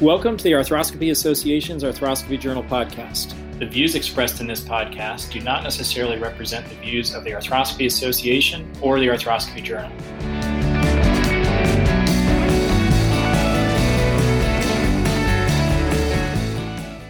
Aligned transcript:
Welcome 0.00 0.38
to 0.38 0.44
the 0.44 0.52
Arthroscopy 0.52 1.10
Association's 1.10 1.84
Arthroscopy 1.84 2.40
Journal 2.40 2.62
podcast. 2.62 3.34
The 3.58 3.66
views 3.66 3.94
expressed 3.94 4.40
in 4.40 4.46
this 4.46 4.62
podcast 4.62 5.30
do 5.30 5.40
not 5.40 5.62
necessarily 5.62 6.16
represent 6.16 6.66
the 6.70 6.74
views 6.76 7.14
of 7.14 7.22
the 7.22 7.32
Arthroscopy 7.32 7.84
Association 7.84 8.72
or 8.80 8.98
the 8.98 9.08
Arthroscopy 9.08 9.62
Journal. 9.62 9.92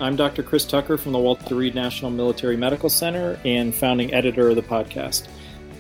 I'm 0.00 0.16
Dr. 0.16 0.42
Chris 0.42 0.64
Tucker 0.64 0.98
from 0.98 1.12
the 1.12 1.18
Walter 1.20 1.54
Reed 1.54 1.76
National 1.76 2.10
Military 2.10 2.56
Medical 2.56 2.90
Center 2.90 3.38
and 3.44 3.72
founding 3.72 4.12
editor 4.12 4.48
of 4.48 4.56
the 4.56 4.62
podcast. 4.62 5.28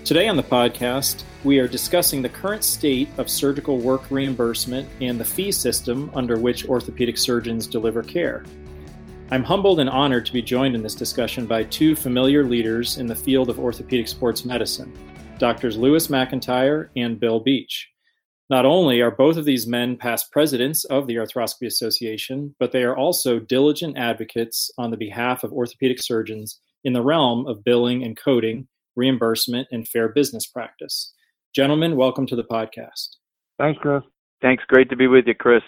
Today 0.04 0.28
on 0.28 0.36
the 0.36 0.42
podcast, 0.42 1.24
we 1.44 1.58
are 1.58 1.68
discussing 1.68 2.22
the 2.22 2.28
current 2.28 2.64
state 2.64 3.08
of 3.18 3.28
surgical 3.28 3.78
work 3.78 4.10
reimbursement 4.10 4.88
and 5.00 5.20
the 5.20 5.24
fee 5.24 5.52
system 5.52 6.10
under 6.14 6.38
which 6.38 6.66
orthopedic 6.66 7.18
surgeons 7.18 7.66
deliver 7.66 8.02
care. 8.02 8.44
I'm 9.30 9.44
humbled 9.44 9.78
and 9.78 9.90
honored 9.90 10.26
to 10.26 10.32
be 10.32 10.42
joined 10.42 10.74
in 10.74 10.82
this 10.82 10.94
discussion 10.94 11.46
by 11.46 11.64
two 11.64 11.94
familiar 11.94 12.44
leaders 12.44 12.96
in 12.96 13.06
the 13.06 13.14
field 13.14 13.50
of 13.50 13.60
orthopedic 13.60 14.08
sports 14.08 14.44
medicine, 14.44 14.92
Doctors 15.38 15.76
Lewis 15.76 16.08
McIntyre 16.08 16.88
and 16.96 17.20
Bill 17.20 17.38
Beach. 17.38 17.88
Not 18.48 18.66
only 18.66 19.02
are 19.02 19.12
both 19.12 19.36
of 19.36 19.44
these 19.44 19.66
men 19.66 19.96
past 19.96 20.32
presidents 20.32 20.84
of 20.86 21.06
the 21.06 21.16
Arthroscopy 21.16 21.66
Association, 21.66 22.56
but 22.58 22.72
they 22.72 22.82
are 22.82 22.96
also 22.96 23.38
diligent 23.38 23.96
advocates 23.96 24.72
on 24.78 24.90
the 24.90 24.96
behalf 24.96 25.44
of 25.44 25.52
orthopedic 25.52 26.02
surgeons 26.02 26.58
in 26.84 26.94
the 26.94 27.02
realm 27.02 27.46
of 27.46 27.62
billing 27.62 28.02
and 28.02 28.16
coding 28.16 28.66
reimbursement, 28.96 29.68
and 29.70 29.86
fair 29.86 30.08
business 30.08 30.46
practice. 30.46 31.12
Gentlemen, 31.54 31.96
welcome 31.96 32.26
to 32.26 32.36
the 32.36 32.44
podcast. 32.44 33.16
Thanks, 33.58 33.80
Chris. 33.80 34.02
Thanks. 34.40 34.64
Great 34.68 34.88
to 34.90 34.96
be 34.96 35.06
with 35.06 35.26
you, 35.26 35.34
Chris. 35.34 35.62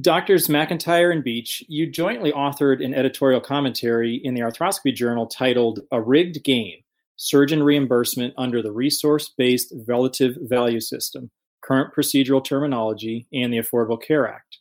Doctors 0.00 0.48
McIntyre 0.48 1.12
and 1.12 1.22
Beach, 1.22 1.62
you 1.68 1.88
jointly 1.88 2.32
authored 2.32 2.84
an 2.84 2.94
editorial 2.94 3.40
commentary 3.40 4.20
in 4.24 4.34
the 4.34 4.40
Arthroscopy 4.40 4.92
Journal 4.94 5.26
titled 5.26 5.80
A 5.92 6.00
Rigged 6.00 6.42
Game 6.42 6.78
Surgeon 7.16 7.62
Reimbursement 7.62 8.34
Under 8.36 8.60
the 8.60 8.72
Resource 8.72 9.32
Based 9.38 9.72
Relative 9.86 10.36
Value 10.42 10.80
System, 10.80 11.30
Current 11.62 11.94
Procedural 11.94 12.44
Terminology, 12.44 13.28
and 13.32 13.52
the 13.52 13.58
Affordable 13.58 14.02
Care 14.02 14.28
Act. 14.28 14.58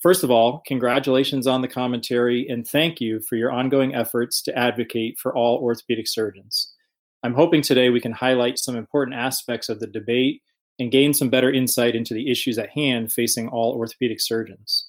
First 0.00 0.24
of 0.24 0.32
all, 0.32 0.62
congratulations 0.66 1.46
on 1.46 1.62
the 1.62 1.68
commentary 1.68 2.48
and 2.48 2.66
thank 2.66 3.00
you 3.00 3.20
for 3.20 3.36
your 3.36 3.52
ongoing 3.52 3.94
efforts 3.94 4.42
to 4.42 4.58
advocate 4.58 5.16
for 5.16 5.32
all 5.32 5.58
orthopedic 5.58 6.08
surgeons. 6.08 6.71
I'm 7.22 7.34
hoping 7.34 7.62
today 7.62 7.90
we 7.90 8.00
can 8.00 8.12
highlight 8.12 8.58
some 8.58 8.76
important 8.76 9.16
aspects 9.16 9.68
of 9.68 9.78
the 9.78 9.86
debate 9.86 10.42
and 10.78 10.90
gain 10.90 11.14
some 11.14 11.30
better 11.30 11.52
insight 11.52 11.94
into 11.94 12.14
the 12.14 12.30
issues 12.30 12.58
at 12.58 12.70
hand 12.70 13.12
facing 13.12 13.48
all 13.48 13.74
orthopedic 13.74 14.20
surgeons. 14.20 14.88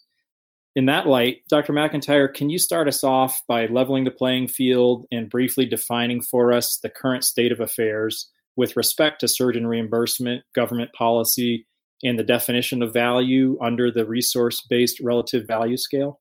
In 0.75 0.86
that 0.88 1.06
light, 1.06 1.42
Dr. 1.50 1.73
McIntyre, 1.73 2.34
can 2.34 2.50
you 2.50 2.58
start 2.58 2.88
us 2.88 3.03
off 3.03 3.44
by 3.48 3.67
leveling 3.67 4.06
the 4.06 4.12
playing 4.12 4.48
field 4.48 5.06
and 5.12 5.30
briefly 5.30 5.67
defining 5.67 6.22
for 6.22 6.52
us 6.52 6.78
the 6.78 6.90
current 6.90 7.23
state 7.23 7.52
of 7.52 7.59
affairs 7.59 8.31
with 8.56 8.75
respect 8.75 9.20
to 9.20 9.28
surgeon 9.28 9.68
reimbursement, 9.68 10.44
government 10.56 10.92
policy, 10.94 11.68
and 12.02 12.18
the 12.18 12.23
definition 12.23 12.81
of 12.81 12.92
value 12.92 13.58
under 13.62 13.92
the 13.92 14.06
resource 14.06 14.66
based 14.68 15.00
relative 15.00 15.45
value 15.47 15.78
scale? 15.78 16.20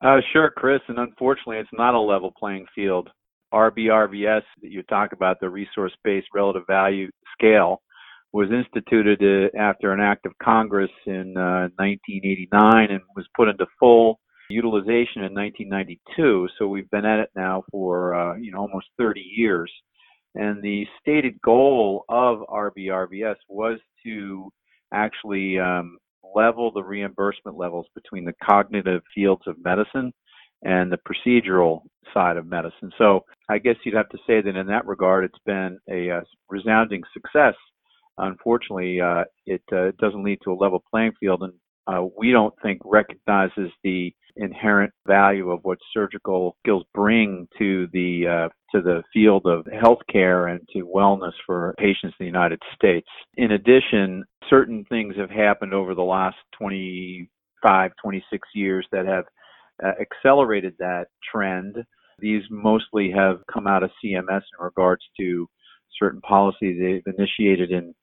Uh, 0.00 0.20
sure, 0.32 0.50
Chris. 0.50 0.80
And 0.86 0.98
unfortunately, 0.98 1.58
it's 1.58 1.68
not 1.72 1.94
a 1.94 2.00
level 2.00 2.32
playing 2.36 2.66
field. 2.74 3.10
RBRVS 3.52 4.42
that 4.62 4.70
you 4.70 4.82
talk 4.84 5.12
about, 5.12 5.38
the 5.40 5.48
resource 5.48 5.92
based 6.04 6.28
relative 6.34 6.62
value 6.66 7.10
scale, 7.32 7.82
was 8.32 8.48
instituted 8.50 9.22
uh, 9.22 9.56
after 9.58 9.92
an 9.92 10.00
act 10.00 10.26
of 10.26 10.32
Congress 10.42 10.90
in 11.06 11.36
uh, 11.36 11.68
1989 11.76 12.90
and 12.90 13.00
was 13.14 13.26
put 13.36 13.48
into 13.48 13.66
full 13.78 14.18
utilization 14.48 15.24
in 15.24 15.34
1992. 15.34 16.48
So 16.58 16.66
we've 16.66 16.90
been 16.90 17.04
at 17.04 17.20
it 17.20 17.30
now 17.36 17.64
for 17.70 18.14
uh, 18.14 18.36
you 18.36 18.52
know 18.52 18.58
almost 18.58 18.86
30 18.98 19.20
years. 19.20 19.70
And 20.34 20.62
the 20.62 20.86
stated 21.00 21.40
goal 21.42 22.04
of 22.08 22.38
RBRVS 22.48 23.36
was 23.48 23.78
to 24.04 24.50
actually 24.92 25.58
um, 25.58 25.98
level 26.34 26.72
the 26.72 26.82
reimbursement 26.82 27.56
levels 27.58 27.86
between 27.94 28.24
the 28.24 28.34
cognitive 28.42 29.02
fields 29.14 29.42
of 29.46 29.62
medicine 29.62 30.12
and 30.62 30.92
the 30.92 30.98
procedural 30.98 31.82
side 32.12 32.36
of 32.36 32.46
medicine. 32.46 32.90
So 32.98 33.24
I 33.48 33.58
guess 33.58 33.76
you'd 33.84 33.94
have 33.94 34.08
to 34.10 34.18
say 34.26 34.40
that 34.40 34.56
in 34.56 34.66
that 34.66 34.86
regard, 34.86 35.24
it's 35.24 35.38
been 35.46 35.78
a, 35.90 36.10
uh, 36.10 36.20
resounding 36.48 37.02
success. 37.12 37.54
Unfortunately, 38.18 39.00
uh, 39.00 39.24
it 39.46 39.62
uh, 39.72 39.92
doesn't 39.98 40.22
lead 40.24 40.38
to 40.44 40.52
a 40.52 40.54
level 40.54 40.82
playing 40.90 41.12
field, 41.18 41.42
and 41.42 41.52
uh, 41.86 42.06
we 42.16 42.30
don't 42.30 42.54
think 42.62 42.80
recognizes 42.84 43.70
the 43.82 44.12
inherent 44.36 44.92
value 45.06 45.50
of 45.50 45.60
what 45.62 45.78
surgical 45.92 46.56
skills 46.62 46.84
bring 46.94 47.46
to 47.58 47.88
the 47.92 48.26
uh, 48.26 48.48
to 48.74 48.82
the 48.82 49.02
field 49.12 49.46
of 49.46 49.64
healthcare 49.66 50.50
and 50.50 50.60
to 50.72 50.86
wellness 50.86 51.32
for 51.44 51.74
patients 51.78 52.14
in 52.18 52.24
the 52.24 52.26
United 52.26 52.60
States. 52.74 53.08
In 53.36 53.52
addition, 53.52 54.24
certain 54.48 54.84
things 54.88 55.14
have 55.16 55.30
happened 55.30 55.74
over 55.74 55.94
the 55.94 56.02
last 56.02 56.36
25, 56.58 57.90
26 58.02 58.48
years 58.54 58.86
that 58.92 59.06
have 59.06 59.24
uh, 59.84 59.92
accelerated 60.00 60.74
that 60.78 61.06
trend. 61.30 61.76
These 62.18 62.42
mostly 62.50 63.10
have 63.10 63.40
come 63.52 63.66
out 63.66 63.82
of 63.82 63.90
CMS 64.04 64.42
in 64.58 64.64
regards 64.64 65.02
to 65.18 65.48
certain 65.98 66.20
policies 66.20 66.78
they've 66.80 67.14
initiated 67.18 67.70
in 67.70 67.94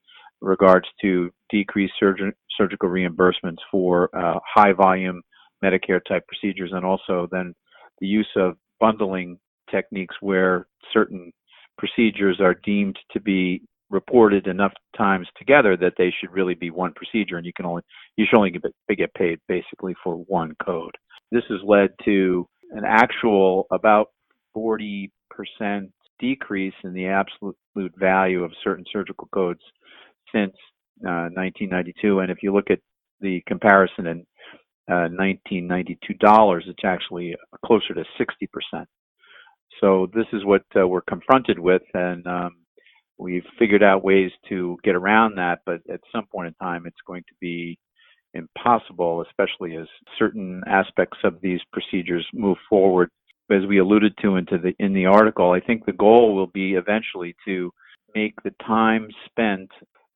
regards 0.41 0.87
to 1.01 1.31
decreased 1.49 1.93
surg- 1.99 2.35
surgical 2.57 2.89
reimbursements 2.89 3.57
for 3.71 4.09
uh, 4.15 4.39
high 4.45 4.73
volume 4.73 5.21
Medicare 5.63 5.99
type 6.07 6.25
procedures, 6.27 6.71
and 6.73 6.85
also 6.85 7.27
then 7.31 7.53
the 7.99 8.07
use 8.07 8.29
of 8.37 8.55
bundling 8.79 9.37
techniques 9.69 10.15
where 10.21 10.67
certain 10.93 11.31
procedures 11.77 12.39
are 12.39 12.55
deemed 12.63 12.97
to 13.11 13.19
be 13.19 13.61
reported 13.89 14.47
enough 14.47 14.71
times 14.97 15.27
together 15.37 15.75
that 15.75 15.93
they 15.97 16.13
should 16.19 16.31
really 16.31 16.53
be 16.53 16.69
one 16.69 16.93
procedure, 16.93 17.37
and 17.37 17.45
you 17.45 17.53
can 17.53 17.65
only 17.65 17.81
you 18.15 18.25
should 18.29 18.37
only 18.37 18.51
get, 18.51 18.97
get 18.97 19.13
paid 19.15 19.39
basically 19.47 19.95
for 20.03 20.15
one 20.15 20.55
code. 20.63 20.95
This 21.31 21.43
has 21.49 21.59
led 21.63 21.89
to 22.05 22.47
an 22.71 22.83
actual 22.85 23.67
about 23.71 24.07
40% 24.55 25.09
decrease 26.19 26.73
in 26.83 26.93
the 26.93 27.07
absolute 27.07 27.93
value 27.97 28.43
of 28.43 28.51
certain 28.63 28.85
surgical 28.91 29.27
codes 29.33 29.61
since 30.33 30.53
uh, 31.05 31.31
1992. 31.33 32.19
And 32.19 32.31
if 32.31 32.43
you 32.43 32.53
look 32.53 32.69
at 32.69 32.79
the 33.21 33.41
comparison 33.47 34.07
in 34.07 34.17
uh, 34.89 35.07
1992 35.15 36.13
dollars, 36.15 36.65
it's 36.67 36.83
actually 36.83 37.35
closer 37.65 37.93
to 37.93 38.03
60%. 38.19 38.85
So 39.81 40.09
this 40.13 40.25
is 40.33 40.43
what 40.43 40.63
uh, 40.75 40.87
we're 40.87 41.01
confronted 41.01 41.57
with, 41.59 41.83
and 41.93 42.25
um, 42.27 42.51
we've 43.17 43.45
figured 43.57 43.83
out 43.83 44.03
ways 44.03 44.31
to 44.49 44.77
get 44.83 44.95
around 44.95 45.35
that. 45.37 45.59
But 45.65 45.81
at 45.91 46.01
some 46.11 46.25
point 46.25 46.47
in 46.47 46.53
time, 46.55 46.85
it's 46.85 46.97
going 47.07 47.23
to 47.29 47.35
be 47.39 47.77
impossible, 48.33 49.23
especially 49.27 49.75
as 49.75 49.87
certain 50.17 50.61
aspects 50.67 51.17
of 51.23 51.41
these 51.41 51.59
procedures 51.71 52.25
move 52.33 52.57
forward. 52.69 53.09
As 53.51 53.65
we 53.67 53.79
alluded 53.79 54.13
to 54.21 54.35
into 54.35 54.59
the 54.59 54.73
in 54.77 54.93
the 54.93 55.07
article, 55.07 55.51
I 55.51 55.59
think 55.59 55.85
the 55.85 55.93
goal 55.93 56.35
will 56.35 56.47
be 56.47 56.73
eventually 56.73 57.35
to 57.45 57.71
make 58.13 58.35
the 58.43 58.53
time 58.65 59.07
spent 59.25 59.69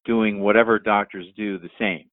doing 0.05 0.39
whatever 0.39 0.77
doctors 0.77 1.25
do 1.35 1.57
the 1.57 1.69
same. 1.79 2.05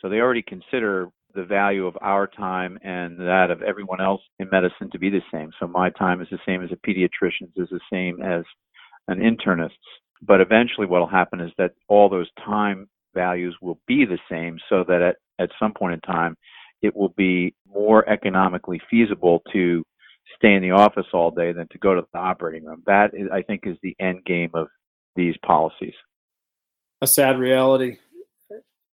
So 0.00 0.08
they 0.08 0.20
already 0.20 0.42
consider 0.42 1.08
the 1.34 1.44
value 1.44 1.86
of 1.86 1.96
our 2.00 2.26
time 2.26 2.78
and 2.82 3.18
that 3.18 3.50
of 3.50 3.62
everyone 3.62 4.00
else 4.00 4.22
in 4.38 4.48
medicine 4.50 4.90
to 4.92 4.98
be 4.98 5.10
the 5.10 5.20
same. 5.30 5.50
So 5.60 5.66
my 5.66 5.90
time 5.90 6.22
is 6.22 6.28
the 6.30 6.38
same 6.46 6.62
as 6.62 6.70
a 6.72 6.88
pediatrician's, 6.88 7.52
is 7.56 7.68
the 7.70 7.80
same 7.92 8.22
as 8.22 8.44
an 9.08 9.18
internist's. 9.18 9.76
But 10.22 10.40
eventually, 10.40 10.86
what 10.86 11.00
will 11.00 11.06
happen 11.06 11.40
is 11.40 11.52
that 11.58 11.72
all 11.88 12.08
those 12.08 12.30
time 12.44 12.88
values 13.14 13.54
will 13.60 13.78
be 13.86 14.04
the 14.04 14.18
same 14.30 14.58
so 14.68 14.84
that 14.88 15.02
at 15.02 15.16
at 15.38 15.50
some 15.58 15.72
point 15.72 15.94
in 15.94 16.00
time, 16.00 16.36
it 16.82 16.94
will 16.94 17.14
be 17.16 17.54
more 17.68 18.08
economically 18.08 18.80
feasible 18.90 19.42
to 19.52 19.82
stay 20.36 20.54
in 20.54 20.62
the 20.62 20.70
office 20.70 21.06
all 21.12 21.30
day 21.30 21.52
than 21.52 21.68
to 21.68 21.78
go 21.78 21.94
to 21.94 22.02
the 22.12 22.18
operating 22.18 22.64
room. 22.64 22.82
That, 22.86 23.14
is, 23.14 23.28
I 23.32 23.42
think, 23.42 23.62
is 23.64 23.76
the 23.82 23.96
end 24.00 24.24
game 24.24 24.50
of 24.54 24.68
these 25.14 25.34
policies. 25.44 25.94
A 27.00 27.06
sad 27.06 27.38
reality. 27.38 27.98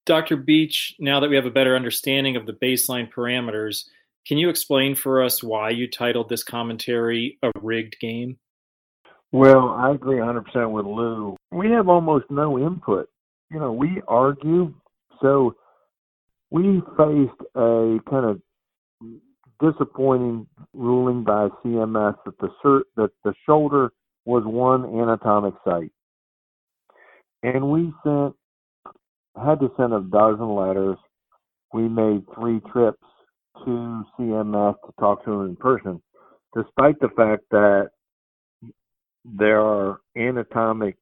Dr. 0.07 0.37
Beach, 0.37 0.95
now 0.99 1.21
that 1.21 1.31
we 1.31 1.37
have 1.37 1.47
a 1.47 1.51
better 1.51 1.77
understanding 1.77 2.37
of 2.37 2.47
the 2.47 2.53
baseline 2.53 3.11
parameters, 3.13 3.85
can 4.27 4.39
you 4.39 4.49
explain 4.49 4.95
for 4.95 5.23
us 5.23 5.43
why 5.43 5.71
you 5.71 5.89
titled 5.89 6.29
this 6.29 6.43
commentary 6.43 7.39
A 7.43 7.51
Rigged 7.61 7.97
Game? 8.01 8.39
Well, 9.33 9.69
I 9.69 9.93
agree 9.93 10.17
100% 10.17 10.71
with 10.71 10.87
Lou. 10.87 11.37
We 11.53 11.71
have 11.71 11.89
almost 11.89 12.27
no 12.31 12.59
input. 12.59 13.09
You 13.51 13.61
know, 13.61 13.73
we 13.73 14.03
argue. 14.09 14.75
So 15.23 15.55
we 16.51 16.83
faced 16.97 17.41
a 17.55 17.99
kind 18.09 18.27
of 18.27 18.41
disappointing 19.61 20.47
ruling 20.75 21.23
by 21.23 21.49
CMS 21.65 22.17
that 22.25 22.39
the 22.39 22.83
that 22.97 23.11
the 23.25 23.35
shoulder 23.47 23.93
was 24.25 24.43
one 24.45 24.85
anatomic 24.85 25.55
site, 25.65 25.93
and 27.43 27.71
we 27.71 27.93
sent 28.03 28.35
had 29.37 29.61
to 29.61 29.71
send 29.77 29.93
a 29.93 30.01
dozen 30.01 30.55
letters. 30.55 30.99
We 31.73 31.89
made 31.89 32.25
three 32.35 32.61
trips 32.73 33.03
to 33.65 34.05
CMS 34.19 34.75
to 34.87 34.93
talk 34.99 35.25
to 35.25 35.31
them 35.31 35.47
in 35.47 35.57
person, 35.57 36.03
despite 36.55 36.99
the 37.01 37.11
fact 37.17 37.45
that 37.51 37.91
there 39.25 39.61
are 39.61 40.01
anatomic 40.17 40.97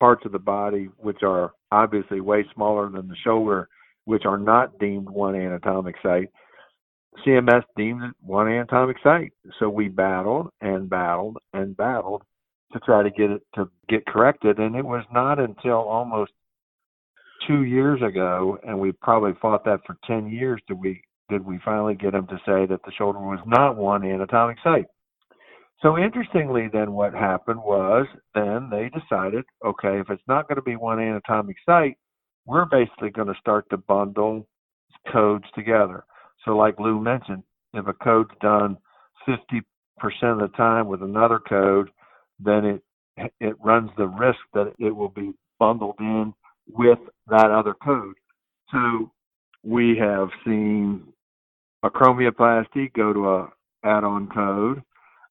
parts 0.00 0.24
of 0.24 0.32
the 0.32 0.38
body 0.38 0.88
which 0.98 1.22
are 1.22 1.52
obviously 1.70 2.20
way 2.20 2.44
smaller 2.54 2.88
than 2.90 3.08
the 3.08 3.16
shoulder, 3.24 3.68
which 4.04 4.24
are 4.24 4.38
not 4.38 4.78
deemed 4.78 5.08
one 5.08 5.34
anatomic 5.34 5.96
site. 6.02 6.28
CMS 7.24 7.62
deemed 7.76 8.02
it 8.02 8.14
one 8.20 8.48
anatomic 8.48 8.96
site. 9.02 9.32
So 9.58 9.68
we 9.68 9.88
battled 9.88 10.48
and 10.60 10.90
battled 10.90 11.38
and 11.52 11.76
battled 11.76 12.22
to 12.72 12.80
try 12.80 13.02
to 13.02 13.10
get 13.10 13.30
it 13.30 13.42
to 13.54 13.70
get 13.88 14.06
corrected. 14.06 14.58
And 14.58 14.74
it 14.74 14.84
was 14.84 15.04
not 15.12 15.38
until 15.38 15.76
almost 15.76 16.32
two 17.46 17.62
years 17.62 18.00
ago, 18.02 18.58
and 18.66 18.78
we 18.78 18.92
probably 18.92 19.32
fought 19.40 19.64
that 19.64 19.80
for 19.86 19.96
10 20.06 20.28
years, 20.28 20.60
did 20.68 20.78
we, 20.78 21.02
did 21.28 21.44
we 21.44 21.58
finally 21.64 21.94
get 21.94 22.12
them 22.12 22.26
to 22.26 22.36
say 22.46 22.66
that 22.66 22.80
the 22.84 22.92
shoulder 22.96 23.18
was 23.18 23.40
not 23.46 23.76
one 23.76 24.04
anatomic 24.04 24.56
site. 24.62 24.86
So 25.80 25.98
interestingly, 25.98 26.68
then 26.72 26.92
what 26.92 27.12
happened 27.12 27.60
was 27.62 28.06
then 28.34 28.70
they 28.70 28.90
decided, 28.90 29.44
okay, 29.64 30.00
if 30.00 30.08
it's 30.08 30.22
not 30.26 30.48
going 30.48 30.56
to 30.56 30.62
be 30.62 30.76
one 30.76 30.98
anatomic 30.98 31.56
site, 31.66 31.98
we're 32.46 32.66
basically 32.66 33.10
going 33.10 33.28
to 33.28 33.40
start 33.40 33.68
to 33.70 33.76
bundle 33.76 34.46
codes 35.12 35.44
together. 35.54 36.04
So 36.44 36.56
like 36.56 36.78
Lou 36.78 37.00
mentioned, 37.00 37.42
if 37.72 37.86
a 37.86 37.92
code's 37.92 38.30
done 38.40 38.76
50% 39.28 39.62
of 40.22 40.38
the 40.38 40.50
time 40.56 40.86
with 40.86 41.02
another 41.02 41.38
code, 41.38 41.90
then 42.38 42.64
it 42.64 42.82
it 43.40 43.54
runs 43.62 43.90
the 43.96 44.08
risk 44.08 44.40
that 44.54 44.72
it 44.78 44.94
will 44.94 45.08
be 45.08 45.32
bundled 45.58 45.94
in 46.00 46.34
with 46.68 46.98
that 47.28 47.50
other 47.50 47.74
code. 47.74 48.16
So 48.72 49.12
we 49.62 49.96
have 49.98 50.28
seen 50.44 51.02
acromioplasty 51.84 52.92
go 52.94 53.12
to 53.12 53.28
a 53.28 53.48
add-on 53.84 54.28
code. 54.34 54.82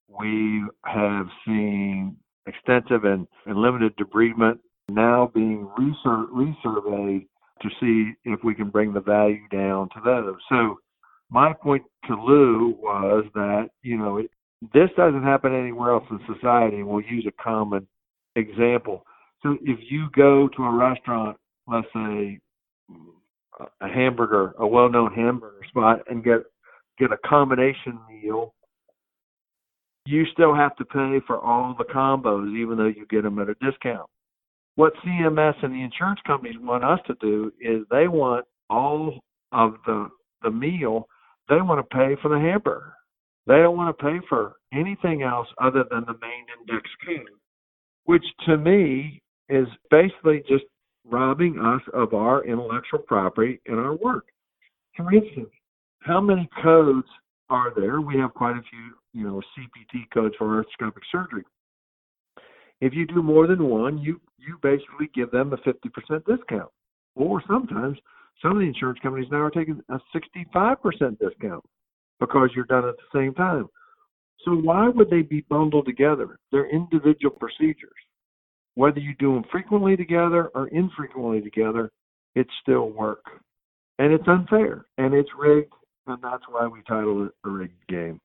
We 0.07 0.63
have 0.85 1.27
seen 1.45 2.15
extensive 2.45 3.03
and, 3.03 3.27
and 3.45 3.57
limited 3.57 3.95
debridement 3.97 4.59
now 4.89 5.31
being 5.33 5.67
resur- 5.77 6.29
resurveyed 6.29 7.27
to 7.61 7.69
see 7.79 8.11
if 8.25 8.43
we 8.43 8.53
can 8.53 8.69
bring 8.69 8.93
the 8.93 8.99
value 8.99 9.47
down 9.51 9.89
to 9.89 10.01
those. 10.03 10.37
So 10.49 10.77
my 11.29 11.53
point 11.53 11.83
to 12.07 12.15
Lou 12.15 12.75
was 12.81 13.25
that, 13.33 13.69
you 13.81 13.97
know, 13.97 14.17
it, 14.17 14.29
this 14.73 14.89
doesn't 14.97 15.23
happen 15.23 15.53
anywhere 15.53 15.91
else 15.91 16.03
in 16.09 16.19
society. 16.33 16.77
and 16.77 16.87
We'll 16.87 17.03
use 17.03 17.25
a 17.27 17.43
common 17.43 17.87
example. 18.35 19.05
So 19.41 19.57
if 19.61 19.79
you 19.89 20.07
go 20.15 20.47
to 20.55 20.63
a 20.63 20.71
restaurant, 20.71 21.37
let's 21.67 21.87
say 21.93 22.39
a 23.81 23.87
hamburger, 23.87 24.53
a 24.57 24.67
well-known 24.67 25.13
hamburger 25.13 25.65
spot, 25.67 25.99
and 26.09 26.23
get 26.23 26.43
get 26.99 27.11
a 27.11 27.17
combination 27.27 27.99
meal, 28.09 28.53
you 30.05 30.25
still 30.31 30.53
have 30.53 30.75
to 30.75 30.85
pay 30.85 31.19
for 31.25 31.39
all 31.39 31.75
the 31.77 31.85
combos, 31.85 32.55
even 32.55 32.77
though 32.77 32.87
you 32.87 33.05
get 33.09 33.23
them 33.23 33.39
at 33.39 33.49
a 33.49 33.55
discount. 33.55 34.09
What 34.75 34.93
CMS 35.05 35.53
and 35.63 35.73
the 35.73 35.83
insurance 35.83 36.19
companies 36.25 36.55
want 36.59 36.83
us 36.83 36.99
to 37.07 37.15
do 37.21 37.51
is 37.61 37.85
they 37.91 38.07
want 38.07 38.45
all 38.69 39.19
of 39.51 39.75
the 39.85 40.09
the 40.41 40.51
meal. 40.51 41.07
They 41.49 41.61
want 41.61 41.87
to 41.87 41.95
pay 41.95 42.15
for 42.21 42.29
the 42.29 42.39
hamburger. 42.39 42.93
They 43.47 43.57
don't 43.57 43.77
want 43.77 43.97
to 43.97 44.03
pay 44.03 44.19
for 44.29 44.55
anything 44.73 45.21
else 45.21 45.47
other 45.61 45.83
than 45.89 46.05
the 46.05 46.17
main 46.21 46.45
index 46.59 46.89
code, 47.05 47.29
which 48.05 48.23
to 48.45 48.57
me 48.57 49.21
is 49.49 49.67
basically 49.91 50.43
just 50.47 50.63
robbing 51.05 51.59
us 51.59 51.81
of 51.93 52.13
our 52.13 52.45
intellectual 52.45 52.99
property 52.99 53.59
and 53.67 53.77
our 53.77 53.95
work. 53.95 54.25
For 54.95 55.13
instance, 55.13 55.49
how 55.99 56.21
many 56.21 56.49
codes 56.61 57.07
are 57.49 57.73
there? 57.75 57.99
We 57.99 58.17
have 58.17 58.33
quite 58.33 58.57
a 58.57 58.61
few, 58.69 58.93
you 59.13 59.27
know, 59.27 59.41
CPT 59.57 60.09
codes 60.13 60.35
for 60.37 60.47
arthroscopic 60.47 61.01
surgery. 61.11 61.43
If 62.81 62.93
you 62.93 63.05
do 63.05 63.23
more 63.23 63.47
than 63.47 63.63
one, 63.63 63.97
you 63.97 64.19
you 64.37 64.57
basically 64.61 65.09
give 65.13 65.31
them 65.31 65.53
a 65.53 65.57
50% 65.57 66.25
discount. 66.25 66.69
Or 67.15 67.41
sometimes 67.47 67.97
some 68.41 68.51
of 68.51 68.57
the 68.57 68.63
insurance 68.63 68.99
companies 69.01 69.29
now 69.31 69.37
are 69.37 69.49
taking 69.51 69.81
a 69.89 69.99
65% 70.13 71.19
discount 71.19 71.63
because 72.19 72.49
you're 72.55 72.65
done 72.65 72.87
at 72.87 72.95
the 72.97 73.19
same 73.19 73.33
time. 73.33 73.67
So 74.43 74.51
why 74.51 74.89
would 74.89 75.09
they 75.09 75.21
be 75.21 75.45
bundled 75.49 75.85
together? 75.85 76.37
They're 76.51 76.69
individual 76.69 77.35
procedures. 77.39 77.91
Whether 78.75 78.99
you 78.99 79.13
do 79.19 79.35
them 79.35 79.45
frequently 79.51 79.95
together 79.95 80.49
or 80.55 80.67
infrequently 80.67 81.41
together, 81.41 81.91
it's 82.35 82.49
still 82.61 82.89
work. 82.89 83.23
And 83.99 84.11
it's 84.11 84.27
unfair 84.27 84.85
and 84.97 85.13
it's 85.13 85.29
rigged, 85.37 85.71
and 86.07 86.21
that's 86.21 86.43
why 86.49 86.67
we 86.67 86.81
title 86.87 87.25
it 87.25 87.31
a 87.45 87.49
rigged 87.49 87.87
game. 87.87 88.19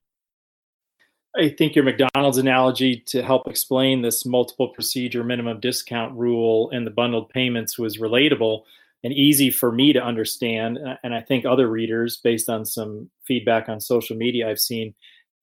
I 1.37 1.51
think 1.51 1.75
your 1.75 1.85
McDonald's 1.85 2.39
analogy 2.39 3.03
to 3.07 3.23
help 3.23 3.47
explain 3.47 4.03
this 4.03 4.25
multiple 4.25 4.69
procedure 4.69 5.23
minimum 5.23 5.61
discount 5.61 6.17
rule 6.17 6.71
and 6.71 6.87
the 6.87 6.91
bundled 6.91 7.29
payments 7.29 7.79
was 7.79 7.99
relatable 7.99 8.63
and 9.05 9.13
easy 9.13 9.51
for 9.51 9.71
me 9.71 9.93
to 9.93 10.03
understand. 10.03 10.79
And 11.03 11.15
I 11.15 11.21
think 11.21 11.45
other 11.45 11.69
readers, 11.69 12.17
based 12.17 12.49
on 12.49 12.65
some 12.65 13.11
feedback 13.27 13.69
on 13.69 13.81
social 13.81 14.17
media 14.17 14.51
I've 14.51 14.59
seen, 14.59 14.95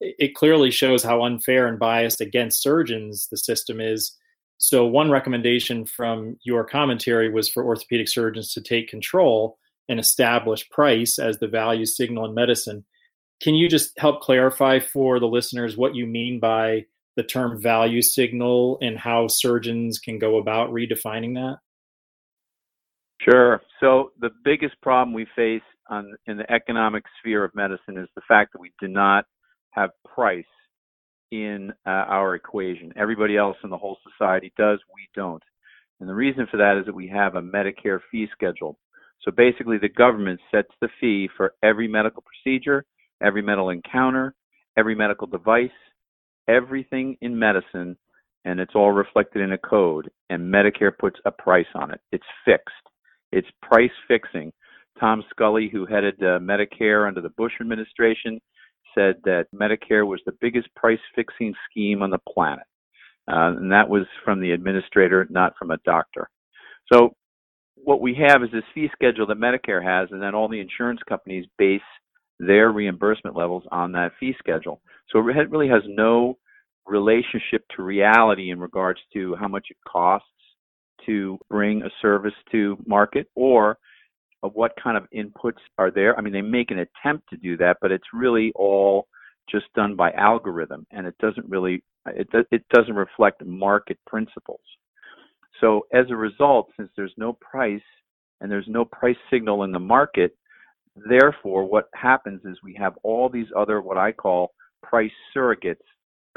it 0.01 0.35
clearly 0.35 0.71
shows 0.71 1.03
how 1.03 1.23
unfair 1.23 1.67
and 1.67 1.79
biased 1.79 2.19
against 2.19 2.61
surgeons 2.61 3.27
the 3.29 3.37
system 3.37 3.79
is. 3.79 4.17
So, 4.57 4.85
one 4.85 5.11
recommendation 5.11 5.85
from 5.85 6.37
your 6.43 6.65
commentary 6.65 7.29
was 7.29 7.49
for 7.49 7.63
orthopedic 7.63 8.07
surgeons 8.07 8.53
to 8.53 8.61
take 8.61 8.89
control 8.89 9.57
and 9.87 9.99
establish 9.99 10.69
price 10.69 11.19
as 11.19 11.39
the 11.39 11.47
value 11.47 11.85
signal 11.85 12.25
in 12.25 12.33
medicine. 12.33 12.85
Can 13.41 13.55
you 13.55 13.67
just 13.67 13.91
help 13.97 14.21
clarify 14.21 14.79
for 14.79 15.19
the 15.19 15.27
listeners 15.27 15.77
what 15.77 15.95
you 15.95 16.05
mean 16.05 16.39
by 16.39 16.85
the 17.15 17.23
term 17.23 17.61
value 17.61 18.01
signal 18.01 18.77
and 18.81 18.97
how 18.97 19.27
surgeons 19.27 19.99
can 19.99 20.19
go 20.19 20.37
about 20.37 20.71
redefining 20.71 21.33
that? 21.35 21.57
Sure. 23.21 23.61
So 23.79 24.11
the 24.19 24.31
biggest 24.43 24.79
problem 24.81 25.13
we 25.13 25.25
face 25.35 25.61
on, 25.89 26.13
in 26.27 26.37
the 26.37 26.51
economic 26.51 27.03
sphere 27.19 27.43
of 27.43 27.55
medicine 27.55 27.97
is 27.97 28.09
the 28.15 28.21
fact 28.27 28.53
that 28.53 28.59
we 28.59 28.71
do 28.79 28.87
not 28.87 29.25
have 29.71 29.91
price 30.13 30.43
in 31.31 31.71
uh, 31.85 31.89
our 31.89 32.35
equation. 32.35 32.93
Everybody 32.95 33.37
else 33.37 33.57
in 33.63 33.69
the 33.69 33.77
whole 33.77 33.97
society 34.11 34.53
does, 34.57 34.79
we 34.93 35.07
don't. 35.15 35.43
And 35.99 36.09
the 36.09 36.13
reason 36.13 36.47
for 36.49 36.57
that 36.57 36.77
is 36.77 36.85
that 36.85 36.95
we 36.95 37.07
have 37.07 37.35
a 37.35 37.41
Medicare 37.41 37.99
fee 38.11 38.27
schedule. 38.31 38.77
So 39.21 39.31
basically, 39.31 39.77
the 39.77 39.89
government 39.89 40.39
sets 40.51 40.69
the 40.81 40.89
fee 40.99 41.29
for 41.35 41.53
every 41.63 41.87
medical 41.87 42.23
procedure, 42.23 42.85
every 43.21 43.41
medical 43.41 43.69
encounter, 43.69 44.33
every 44.77 44.95
medical 44.95 45.27
device, 45.27 45.69
everything 46.47 47.17
in 47.21 47.37
medicine, 47.37 47.97
and 48.45 48.59
it's 48.59 48.75
all 48.75 48.91
reflected 48.91 49.41
in 49.41 49.53
a 49.53 49.57
code. 49.57 50.09
And 50.29 50.53
Medicare 50.53 50.95
puts 50.97 51.19
a 51.25 51.31
price 51.31 51.65
on 51.75 51.91
it. 51.91 51.99
It's 52.11 52.25
fixed. 52.43 52.75
It's 53.31 53.47
price 53.61 53.91
fixing. 54.07 54.51
Tom 54.99 55.23
Scully, 55.29 55.69
who 55.71 55.85
headed 55.85 56.15
uh, 56.21 56.39
Medicare 56.39 57.07
under 57.07 57.21
the 57.21 57.29
Bush 57.29 57.53
administration, 57.59 58.39
said 58.95 59.15
that 59.25 59.47
Medicare 59.53 60.07
was 60.07 60.21
the 60.25 60.37
biggest 60.39 60.73
price 60.75 60.99
fixing 61.15 61.53
scheme 61.69 62.01
on 62.01 62.11
the 62.11 62.19
planet. 62.33 62.65
Uh, 63.27 63.57
and 63.57 63.71
that 63.71 63.89
was 63.89 64.05
from 64.23 64.39
the 64.39 64.51
administrator, 64.51 65.27
not 65.29 65.53
from 65.57 65.71
a 65.71 65.77
doctor. 65.83 66.29
So, 66.91 67.15
what 67.75 67.99
we 67.99 68.15
have 68.27 68.41
is 68.43 68.49
this 68.51 68.63
fee 68.73 68.89
schedule 68.93 69.27
that 69.27 69.37
Medicare 69.37 69.83
has, 69.83 70.09
and 70.11 70.21
then 70.21 70.33
all 70.33 70.47
the 70.47 70.59
insurance 70.59 71.01
companies 71.07 71.45
base 71.57 71.81
their 72.39 72.71
reimbursement 72.71 73.35
levels 73.35 73.63
on 73.71 73.91
that 73.93 74.11
fee 74.19 74.35
schedule. 74.39 74.81
So, 75.09 75.19
it 75.19 75.49
really 75.49 75.69
has 75.69 75.83
no 75.87 76.37
relationship 76.85 77.63
to 77.75 77.83
reality 77.83 78.51
in 78.51 78.59
regards 78.59 78.99
to 79.13 79.35
how 79.35 79.47
much 79.47 79.67
it 79.69 79.77
costs 79.87 80.27
to 81.05 81.37
bring 81.49 81.81
a 81.83 81.89
service 82.01 82.33
to 82.51 82.77
market 82.85 83.27
or 83.35 83.77
what 84.41 84.73
kind 84.81 84.97
of 84.97 85.07
inputs 85.15 85.59
are 85.77 85.91
there. 85.91 86.17
I 86.17 86.21
mean, 86.21 86.33
they 86.33 86.41
make 86.41 86.71
an 86.71 86.79
attempt 86.79 87.29
to 87.29 87.37
do 87.37 87.57
that, 87.57 87.77
but 87.81 87.91
it's 87.91 88.05
really 88.13 88.51
all 88.55 89.07
just 89.49 89.65
done 89.75 89.95
by 89.95 90.11
algorithm, 90.11 90.85
and 90.91 91.05
it 91.05 91.15
doesn't 91.19 91.47
really 91.49 91.83
it 92.07 92.27
it 92.51 92.63
doesn't 92.73 92.95
reflect 92.95 93.43
market 93.45 93.97
principles. 94.05 94.61
So 95.61 95.87
as 95.93 96.05
a 96.09 96.15
result, 96.15 96.69
since 96.77 96.89
there's 96.95 97.13
no 97.17 97.33
price 97.33 97.81
and 98.41 98.51
there's 98.51 98.67
no 98.67 98.85
price 98.85 99.15
signal 99.31 99.63
in 99.63 99.71
the 99.71 99.79
market, 99.79 100.35
therefore 100.95 101.65
what 101.65 101.89
happens 101.93 102.41
is 102.45 102.57
we 102.63 102.75
have 102.79 102.93
all 103.03 103.29
these 103.29 103.47
other 103.55 103.81
what 103.81 103.97
I 103.97 104.11
call 104.11 104.51
price 104.83 105.11
surrogates 105.35 105.77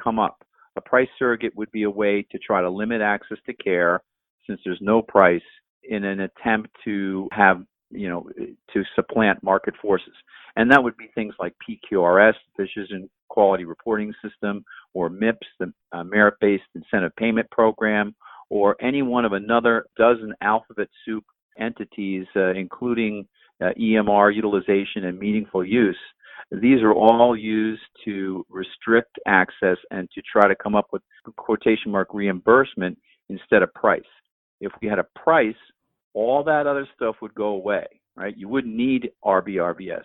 come 0.03 0.19
up. 0.19 0.43
A 0.77 0.81
price 0.81 1.09
surrogate 1.19 1.57
would 1.57 1.71
be 1.73 1.83
a 1.85 1.91
way 1.91 2.27
to 2.31 2.39
try 2.39 2.61
to 2.61 2.71
limit 2.71 3.01
access 3.01 3.39
to 3.47 3.55
care 3.55 4.01
since 4.47 4.61
there's 4.65 4.81
no 4.81 5.03
price 5.03 5.43
in 5.85 6.05
an 6.05 6.21
attempt 6.21 6.71
to 6.85 7.29
have 7.33 7.63
you 7.91 8.09
know 8.09 8.29
to 8.73 8.83
supplant 8.95 9.43
market 9.43 9.75
forces 9.81 10.13
and 10.57 10.71
that 10.71 10.83
would 10.83 10.97
be 10.97 11.09
things 11.15 11.35
like 11.39 11.55
pqrs 11.67 12.35
physician 12.57 13.09
quality 13.29 13.65
reporting 13.65 14.13
system 14.23 14.65
or 14.95 15.09
mips 15.09 15.47
the 15.59 15.73
uh, 15.93 16.05
merit-based 16.05 16.65
incentive 16.75 17.15
payment 17.17 17.51
program 17.51 18.15
or 18.51 18.77
any 18.81 19.03
one 19.03 19.25
of 19.25 19.33
another 19.33 19.87
dozen 19.97 20.35
alphabet 20.43 20.89
soup 21.05 21.25
entities 21.59 22.27
uh, 22.37 22.51
including 22.53 23.27
uh, 23.63 23.71
emr 23.81 24.35
utilization 24.35 25.05
and 25.05 25.19
meaningful 25.19 25.65
use 25.65 25.99
These 26.51 26.83
are 26.83 26.95
all 26.95 27.37
used 27.37 27.83
to 28.05 28.47
restrict 28.49 29.19
access 29.27 29.77
and 29.91 30.09
to 30.13 30.23
try 30.23 30.49
to 30.49 30.57
come 30.57 30.75
up 30.77 30.89
with 30.93 31.03
quotation 31.37 31.93
mark 31.93 32.09
reimbursement 32.15 32.99
instead 33.29 33.63
of 33.63 33.75
price. 33.75 34.03
If 34.61 34.73
we 34.81 34.89
had 34.89 34.99
a 34.99 35.07
price, 35.23 35.57
all 36.15 36.43
that 36.45 36.67
other 36.67 36.89
stuff 36.97 37.17
would 37.23 37.35
go 37.35 37.49
away, 37.49 37.87
right? 38.17 38.37
You 38.37 38.49
wouldn't 38.49 38.75
need 38.75 39.11
RBRVS. 39.25 40.05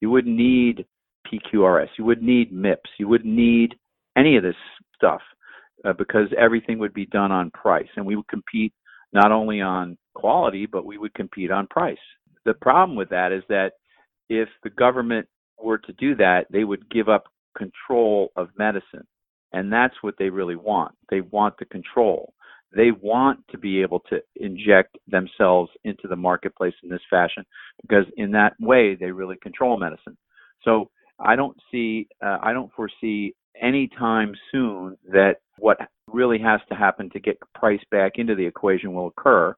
You 0.00 0.10
wouldn't 0.10 0.36
need 0.36 0.86
PQRS. 1.32 1.88
You 1.98 2.04
wouldn't 2.04 2.26
need 2.26 2.52
MIPS. 2.52 2.90
You 2.98 3.08
wouldn't 3.08 3.34
need 3.34 3.76
any 4.16 4.36
of 4.36 4.42
this 4.42 4.56
stuff 4.96 5.20
uh, 5.84 5.92
because 5.92 6.28
everything 6.38 6.78
would 6.78 6.94
be 6.94 7.06
done 7.06 7.32
on 7.32 7.50
price. 7.52 7.88
And 7.96 8.04
we 8.06 8.16
would 8.16 8.28
compete 8.28 8.72
not 9.12 9.32
only 9.32 9.60
on 9.60 9.96
quality, 10.14 10.66
but 10.66 10.84
we 10.84 10.98
would 10.98 11.14
compete 11.14 11.50
on 11.50 11.66
price. 11.68 11.98
The 12.46 12.54
problem 12.54 12.96
with 12.96 13.10
that 13.10 13.32
is 13.32 13.42
that 13.48 13.72
if 14.30 14.48
the 14.62 14.70
government 14.70 15.28
were 15.62 15.78
to 15.78 15.92
do 15.94 16.14
that, 16.16 16.46
they 16.50 16.64
would 16.64 16.88
give 16.90 17.08
up 17.08 17.24
control 17.56 18.30
of 18.36 18.48
medicine. 18.56 19.06
And 19.52 19.72
that's 19.72 19.94
what 20.02 20.14
they 20.18 20.30
really 20.30 20.56
want. 20.56 20.94
They 21.10 21.20
want 21.20 21.54
the 21.58 21.64
control. 21.66 22.32
They 22.74 22.90
want 22.90 23.40
to 23.50 23.58
be 23.58 23.82
able 23.82 24.00
to 24.10 24.20
inject 24.36 24.96
themselves 25.06 25.70
into 25.84 26.08
the 26.08 26.16
marketplace 26.16 26.74
in 26.82 26.88
this 26.88 27.00
fashion 27.10 27.44
because 27.82 28.04
in 28.16 28.30
that 28.32 28.54
way 28.60 28.94
they 28.94 29.10
really 29.10 29.36
control 29.42 29.78
medicine. 29.78 30.16
So 30.62 30.90
I 31.18 31.36
don't 31.36 31.56
see, 31.70 32.08
uh, 32.24 32.38
I 32.42 32.52
don't 32.52 32.72
foresee 32.74 33.34
any 33.60 33.88
time 33.98 34.34
soon 34.52 34.96
that 35.10 35.36
what 35.58 35.78
really 36.08 36.38
has 36.38 36.60
to 36.68 36.74
happen 36.74 37.08
to 37.10 37.20
get 37.20 37.38
price 37.54 37.80
back 37.90 38.12
into 38.16 38.34
the 38.34 38.44
equation 38.44 38.92
will 38.92 39.08
occur. 39.08 39.54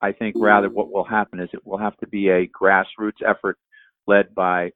I 0.00 0.12
think 0.12 0.36
hmm. 0.36 0.42
rather 0.42 0.68
what 0.68 0.92
will 0.92 1.04
happen 1.04 1.40
is 1.40 1.48
it 1.52 1.66
will 1.66 1.78
have 1.78 1.96
to 1.98 2.06
be 2.06 2.28
a 2.28 2.48
grassroots 2.48 3.22
effort 3.26 3.58
led 4.06 4.34
by 4.34 4.72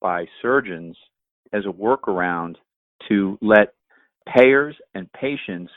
by 0.00 0.26
surgeons 0.42 0.96
as 1.52 1.64
a 1.64 1.72
workaround 1.72 2.56
to 3.08 3.38
let 3.40 3.74
payers 4.28 4.76
and 4.94 5.10
patients 5.12 5.72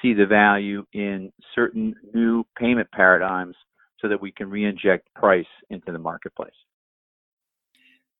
see 0.00 0.14
the 0.14 0.26
value 0.26 0.84
in 0.92 1.32
certain 1.54 1.94
new 2.14 2.44
payment 2.56 2.88
paradigms 2.92 3.56
so 4.00 4.08
that 4.08 4.20
we 4.20 4.30
can 4.30 4.48
re-inject 4.48 5.12
price 5.14 5.46
into 5.70 5.90
the 5.90 5.98
marketplace. 5.98 6.52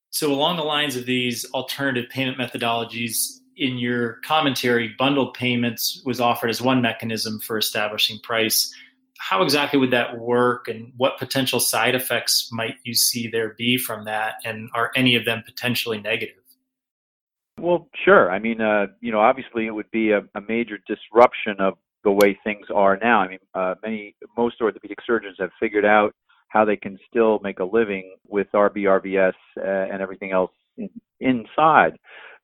So, 0.09 0.33
along 0.33 0.57
the 0.57 0.63
lines 0.63 0.95
of 0.95 1.05
these 1.05 1.45
alternative 1.53 2.09
payment 2.09 2.37
methodologies, 2.37 3.39
in 3.59 3.77
your 3.77 4.13
commentary, 4.25 4.95
bundled 4.97 5.33
payments 5.33 6.01
was 6.05 6.19
offered 6.19 6.49
as 6.49 6.61
one 6.61 6.81
mechanism 6.81 7.39
for 7.39 7.57
establishing 7.57 8.17
price. 8.19 8.73
How 9.19 9.43
exactly 9.43 9.79
would 9.79 9.91
that 9.91 10.17
work, 10.17 10.67
and 10.67 10.93
what 10.97 11.17
potential 11.17 11.59
side 11.59 11.93
effects 11.93 12.49
might 12.51 12.75
you 12.83 12.93
see 12.93 13.27
there 13.27 13.53
be 13.57 13.77
from 13.77 14.05
that? 14.05 14.35
And 14.45 14.69
are 14.73 14.91
any 14.95 15.15
of 15.15 15.25
them 15.25 15.43
potentially 15.45 15.99
negative? 15.99 16.35
Well, 17.59 17.89
sure. 18.05 18.31
I 18.31 18.39
mean, 18.39 18.61
uh, 18.61 18.87
you 19.01 19.11
know, 19.11 19.19
obviously 19.19 19.67
it 19.67 19.71
would 19.71 19.91
be 19.91 20.11
a, 20.11 20.21
a, 20.35 20.41
major 20.47 20.77
disruption 20.87 21.57
of 21.59 21.73
the 22.03 22.11
way 22.11 22.37
things 22.43 22.67
are 22.73 22.97
now. 22.97 23.19
I 23.19 23.27
mean, 23.27 23.39
uh, 23.53 23.75
many, 23.83 24.15
most 24.37 24.61
orthopedic 24.61 24.99
surgeons 25.05 25.35
have 25.39 25.49
figured 25.59 25.83
out 25.83 26.15
how 26.47 26.63
they 26.63 26.77
can 26.77 26.97
still 27.09 27.39
make 27.43 27.59
a 27.59 27.65
living 27.65 28.15
with 28.27 28.47
RBRVS 28.53 29.33
uh, 29.57 29.61
and 29.61 30.01
everything 30.01 30.31
else 30.31 30.51
in, 30.77 30.89
inside. 31.19 31.97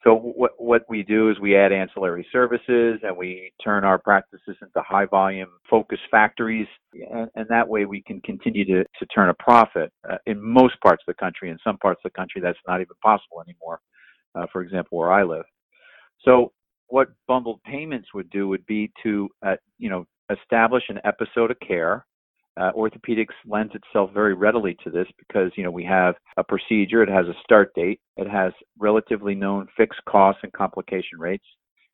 So 0.06 0.16
what 0.16 0.52
what 0.58 0.84
we 0.88 1.02
do 1.02 1.32
is 1.32 1.40
we 1.40 1.58
add 1.58 1.72
ancillary 1.72 2.28
services 2.32 3.00
and 3.02 3.18
we 3.18 3.52
turn 3.64 3.84
our 3.84 3.98
practices 3.98 4.56
into 4.62 4.82
high 4.88 5.06
volume 5.06 5.50
focus 5.68 6.00
factories, 6.12 6.68
and, 6.94 7.28
and 7.36 7.48
that 7.50 7.68
way 7.68 7.86
we 7.86 8.04
can 8.04 8.22
continue 8.22 8.66
to, 8.66 8.84
to 8.84 9.06
turn 9.08 9.30
a 9.30 9.34
profit. 9.34 9.92
Uh, 10.08 10.18
in 10.28 10.40
most 10.40 10.76
parts 10.82 11.02
of 11.08 11.16
the 11.16 11.20
country, 11.20 11.50
in 11.50 11.58
some 11.64 11.78
parts 11.80 12.02
of 12.06 12.12
the 12.12 12.16
country, 12.16 12.40
that's 12.40 12.60
not 12.68 12.82
even 12.82 12.96
possible 13.02 13.42
anymore. 13.48 13.80
Uh, 14.36 14.46
for 14.52 14.62
example, 14.62 15.00
where 15.00 15.12
I 15.12 15.24
live. 15.24 15.46
So 16.24 16.52
what 16.88 17.08
bundled 17.28 17.64
payments 17.64 18.10
would 18.14 18.30
do 18.30 18.48
would 18.48 18.66
be 18.68 18.92
to 19.02 19.28
uh, 19.44 19.56
you 19.80 19.90
know 19.90 20.06
establish 20.30 20.84
an 20.90 21.00
episode 21.04 21.50
of 21.50 21.60
care 21.68 22.06
uh, 22.58 22.72
orthopedics 22.74 23.34
lends 23.46 23.74
itself 23.76 24.12
very 24.14 24.34
readily 24.34 24.78
to 24.84 24.90
this 24.90 25.08
because 25.18 25.52
you 25.56 25.64
know 25.64 25.72
we 25.72 25.84
have 25.84 26.16
a 26.38 26.44
procedure. 26.44 27.04
It 27.04 27.10
has 27.10 27.26
a 27.28 27.36
start 27.44 27.74
date. 27.76 28.00
It 28.18 28.30
has 28.30 28.54
relatively 28.80 29.36
known 29.36 29.68
fixed 29.76 30.00
costs 30.08 30.42
and 30.44 30.54
complication 30.54 31.20
rates. 31.20 31.46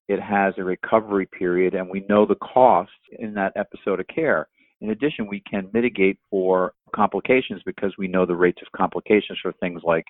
It 0.08 0.20
has 0.22 0.53
a 0.58 0.63
recovery 0.63 1.27
period 1.27 1.74
and 1.74 1.89
we 1.89 2.06
know 2.10 2.25
the 2.25 2.36
cost 2.36 2.91
in 3.20 3.34
that 3.36 3.53
episode 3.56 4.00
of 4.00 4.08
care. 4.08 4.48
In 4.82 4.89
addition 4.89 5.27
we 5.27 5.41
can 5.50 5.70
mitigate 5.74 6.20
for 6.30 6.74
complications 6.96 7.62
because 7.65 7.94
we 7.98 8.08
know 8.08 8.25
the 8.25 8.36
rates 8.36 8.62
of 8.62 8.72
complications 8.77 9.39
for 9.41 9.53
things 9.53 9.82
like 9.84 10.06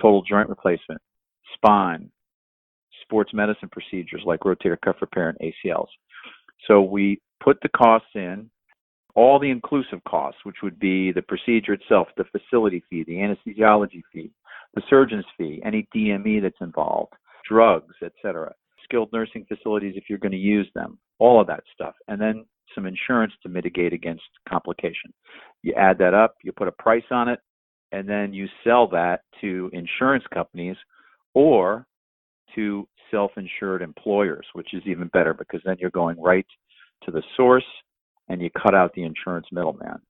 total 0.00 0.22
joint 0.22 0.48
replacement 0.48 1.00
spine 1.54 2.10
sports 3.02 3.32
medicine 3.34 3.68
procedures 3.70 4.22
like 4.24 4.40
rotator 4.40 4.80
cuff 4.84 4.96
repair 5.00 5.30
and 5.30 5.38
acls 5.38 5.88
so 6.68 6.80
we 6.80 7.20
put 7.42 7.58
the 7.62 7.68
costs 7.70 8.08
in 8.14 8.48
all 9.14 9.38
the 9.38 9.50
inclusive 9.50 10.02
costs, 10.08 10.40
which 10.44 10.56
would 10.62 10.78
be 10.78 11.12
the 11.12 11.22
procedure 11.22 11.72
itself, 11.72 12.08
the 12.16 12.24
facility 12.24 12.82
fee, 12.88 13.04
the 13.04 13.14
anesthesiology 13.14 14.02
fee, 14.12 14.30
the 14.74 14.82
surgeon's 14.88 15.24
fee, 15.36 15.60
any 15.64 15.88
DME 15.94 16.42
that's 16.42 16.60
involved, 16.60 17.12
drugs, 17.48 17.94
etc., 18.04 18.52
skilled 18.84 19.10
nursing 19.12 19.44
facilities 19.46 19.94
if 19.96 20.04
you're 20.08 20.18
going 20.18 20.32
to 20.32 20.38
use 20.38 20.68
them, 20.74 20.98
all 21.18 21.40
of 21.40 21.46
that 21.46 21.62
stuff, 21.74 21.94
and 22.08 22.20
then 22.20 22.44
some 22.74 22.86
insurance 22.86 23.32
to 23.42 23.48
mitigate 23.48 23.92
against 23.92 24.22
complication. 24.48 25.12
You 25.62 25.74
add 25.74 25.98
that 25.98 26.14
up, 26.14 26.36
you 26.42 26.52
put 26.52 26.68
a 26.68 26.72
price 26.72 27.04
on 27.10 27.28
it, 27.28 27.40
and 27.92 28.08
then 28.08 28.32
you 28.32 28.46
sell 28.64 28.86
that 28.88 29.22
to 29.40 29.70
insurance 29.72 30.24
companies 30.32 30.76
or 31.34 31.86
to 32.54 32.86
self-insured 33.10 33.82
employers, 33.82 34.46
which 34.52 34.72
is 34.72 34.82
even 34.86 35.08
better 35.08 35.34
because 35.34 35.60
then 35.64 35.76
you're 35.80 35.90
going 35.90 36.20
right 36.20 36.46
to 37.04 37.10
the 37.10 37.22
source 37.36 37.64
and 38.30 38.40
you 38.40 38.48
cut 38.50 38.74
out 38.74 38.94
the 38.94 39.02
insurance 39.02 39.46
middleman. 39.52 40.00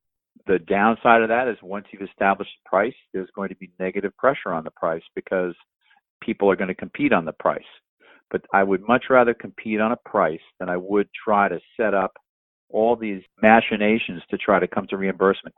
The 0.46 0.58
downside 0.58 1.22
of 1.22 1.28
that 1.30 1.48
is 1.48 1.56
once 1.62 1.86
you've 1.90 2.08
established 2.08 2.50
the 2.62 2.68
price, 2.68 2.94
there's 3.12 3.30
going 3.34 3.48
to 3.48 3.56
be 3.56 3.70
negative 3.80 4.16
pressure 4.16 4.52
on 4.52 4.62
the 4.62 4.70
price 4.70 5.02
because 5.14 5.54
people 6.22 6.50
are 6.50 6.56
going 6.56 6.68
to 6.68 6.74
compete 6.74 7.12
on 7.12 7.24
the 7.24 7.32
price. 7.32 7.62
But 8.30 8.42
I 8.52 8.62
would 8.62 8.86
much 8.86 9.04
rather 9.10 9.34
compete 9.34 9.80
on 9.80 9.92
a 9.92 10.08
price 10.08 10.40
than 10.58 10.68
I 10.68 10.76
would 10.76 11.08
try 11.24 11.48
to 11.48 11.58
set 11.76 11.94
up 11.94 12.12
all 12.68 12.94
these 12.94 13.22
machinations 13.42 14.22
to 14.30 14.38
try 14.38 14.60
to 14.60 14.68
come 14.68 14.86
to 14.88 14.96
reimbursement. 14.96 15.54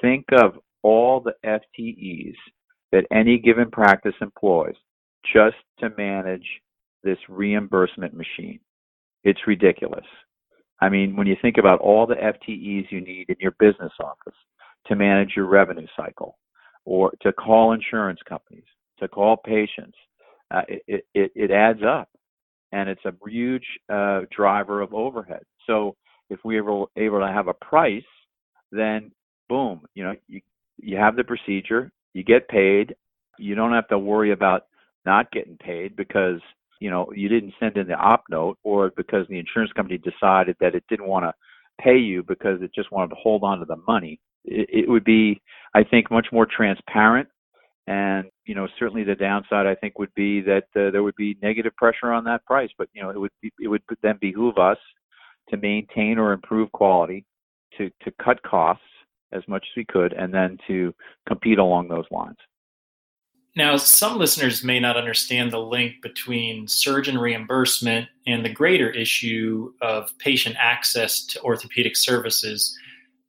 Think 0.00 0.24
of 0.32 0.54
all 0.82 1.20
the 1.20 1.34
FTEs 1.44 2.36
that 2.92 3.06
any 3.12 3.38
given 3.38 3.70
practice 3.70 4.14
employs 4.20 4.76
just 5.32 5.56
to 5.80 5.90
manage 5.98 6.46
this 7.02 7.18
reimbursement 7.28 8.14
machine. 8.14 8.60
It's 9.24 9.40
ridiculous. 9.46 10.06
I 10.80 10.88
mean, 10.88 11.16
when 11.16 11.26
you 11.26 11.36
think 11.40 11.56
about 11.58 11.80
all 11.80 12.06
the 12.06 12.14
FTEs 12.16 12.90
you 12.90 13.00
need 13.00 13.28
in 13.28 13.36
your 13.38 13.54
business 13.58 13.92
office 14.00 14.34
to 14.86 14.96
manage 14.96 15.32
your 15.36 15.46
revenue 15.46 15.86
cycle, 15.96 16.36
or 16.84 17.12
to 17.22 17.32
call 17.32 17.72
insurance 17.72 18.20
companies, 18.28 18.64
to 18.98 19.08
call 19.08 19.36
patients, 19.36 19.96
uh, 20.50 20.62
it, 20.68 21.06
it, 21.14 21.32
it 21.34 21.50
adds 21.50 21.80
up, 21.86 22.08
and 22.72 22.88
it's 22.88 23.04
a 23.06 23.14
huge 23.28 23.64
uh, 23.90 24.22
driver 24.36 24.82
of 24.82 24.92
overhead. 24.92 25.42
So 25.66 25.96
if 26.28 26.40
we 26.44 26.58
are 26.58 26.84
able 26.96 27.20
to 27.20 27.32
have 27.32 27.48
a 27.48 27.54
price, 27.54 28.02
then 28.72 29.10
boom, 29.48 29.82
you 29.94 30.04
know, 30.04 30.14
you 30.28 30.40
you 30.78 30.96
have 30.96 31.16
the 31.16 31.24
procedure, 31.24 31.92
you 32.14 32.24
get 32.24 32.48
paid, 32.48 32.96
you 33.38 33.54
don't 33.54 33.72
have 33.72 33.88
to 33.88 33.98
worry 33.98 34.32
about 34.32 34.66
not 35.06 35.30
getting 35.30 35.56
paid 35.56 35.94
because 35.96 36.40
you 36.84 36.90
know 36.90 37.10
you 37.14 37.30
didn't 37.30 37.54
send 37.58 37.78
in 37.78 37.88
the 37.88 37.94
op 37.94 38.24
note 38.28 38.58
or 38.62 38.92
because 38.94 39.26
the 39.28 39.38
insurance 39.38 39.72
company 39.72 39.96
decided 39.96 40.54
that 40.60 40.74
it 40.74 40.84
didn't 40.90 41.08
want 41.08 41.24
to 41.24 41.32
pay 41.82 41.96
you 41.96 42.22
because 42.22 42.60
it 42.60 42.70
just 42.74 42.92
wanted 42.92 43.08
to 43.08 43.20
hold 43.22 43.42
on 43.42 43.58
to 43.58 43.64
the 43.64 43.80
money. 43.88 44.20
It, 44.44 44.68
it 44.70 44.88
would 44.90 45.04
be 45.04 45.40
i 45.74 45.82
think 45.82 46.10
much 46.10 46.26
more 46.30 46.46
transparent. 46.46 47.26
And 47.86 48.26
you 48.44 48.54
know 48.54 48.68
certainly 48.78 49.02
the 49.02 49.14
downside 49.14 49.66
i 49.66 49.74
think 49.74 49.98
would 49.98 50.14
be 50.14 50.42
that 50.42 50.66
uh, 50.76 50.90
there 50.90 51.02
would 51.02 51.16
be 51.16 51.38
negative 51.40 51.74
pressure 51.76 52.12
on 52.12 52.24
that 52.24 52.44
price. 52.44 52.72
But 52.76 52.88
you 52.92 53.02
know 53.02 53.08
it 53.08 53.18
would 53.18 53.32
be, 53.40 53.50
it 53.58 53.68
would 53.68 53.82
then 54.02 54.18
behoove 54.20 54.58
us 54.58 54.78
to 55.48 55.56
maintain 55.56 56.18
or 56.18 56.34
improve 56.34 56.70
quality 56.72 57.24
to 57.78 57.88
to 58.02 58.12
cut 58.22 58.42
costs 58.42 58.84
as 59.32 59.42
much 59.48 59.64
as 59.70 59.76
we 59.78 59.86
could 59.86 60.12
and 60.12 60.34
then 60.34 60.58
to 60.66 60.94
compete 61.26 61.58
along 61.58 61.88
those 61.88 62.04
lines 62.10 62.36
now, 63.56 63.76
some 63.76 64.18
listeners 64.18 64.64
may 64.64 64.80
not 64.80 64.96
understand 64.96 65.52
the 65.52 65.60
link 65.60 66.02
between 66.02 66.66
surgeon 66.66 67.16
reimbursement 67.16 68.08
and 68.26 68.44
the 68.44 68.52
greater 68.52 68.90
issue 68.90 69.72
of 69.80 70.16
patient 70.18 70.56
access 70.58 71.24
to 71.26 71.40
orthopedic 71.42 71.96
services. 71.96 72.76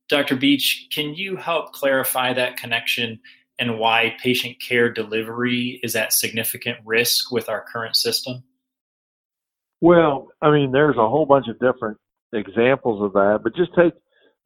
Dr. 0.09 0.35
Beach, 0.35 0.87
can 0.91 1.13
you 1.13 1.35
help 1.35 1.73
clarify 1.73 2.33
that 2.33 2.57
connection 2.57 3.19
and 3.59 3.77
why 3.77 4.15
patient 4.19 4.59
care 4.59 4.91
delivery 4.91 5.79
is 5.83 5.95
at 5.95 6.11
significant 6.11 6.79
risk 6.83 7.31
with 7.31 7.47
our 7.47 7.63
current 7.71 7.95
system? 7.95 8.43
Well, 9.79 10.29
I 10.41 10.49
mean, 10.49 10.71
there's 10.71 10.97
a 10.97 11.07
whole 11.07 11.27
bunch 11.27 11.47
of 11.47 11.59
different 11.59 11.97
examples 12.33 13.03
of 13.03 13.13
that, 13.13 13.41
but 13.43 13.55
just 13.55 13.75
take 13.75 13.93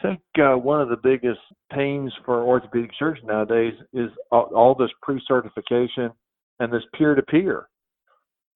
think 0.01 0.21
uh, 0.37 0.55
one 0.55 0.81
of 0.81 0.89
the 0.89 0.97
biggest 0.97 1.39
pains 1.73 2.11
for 2.25 2.43
orthopedic 2.43 2.91
surgeons 2.97 3.27
nowadays 3.27 3.73
is 3.93 4.09
all, 4.31 4.49
all 4.55 4.75
this 4.75 4.91
pre-certification 5.01 6.11
and 6.59 6.71
this 6.71 6.83
peer 6.97 7.15
to 7.15 7.21
peer. 7.21 7.67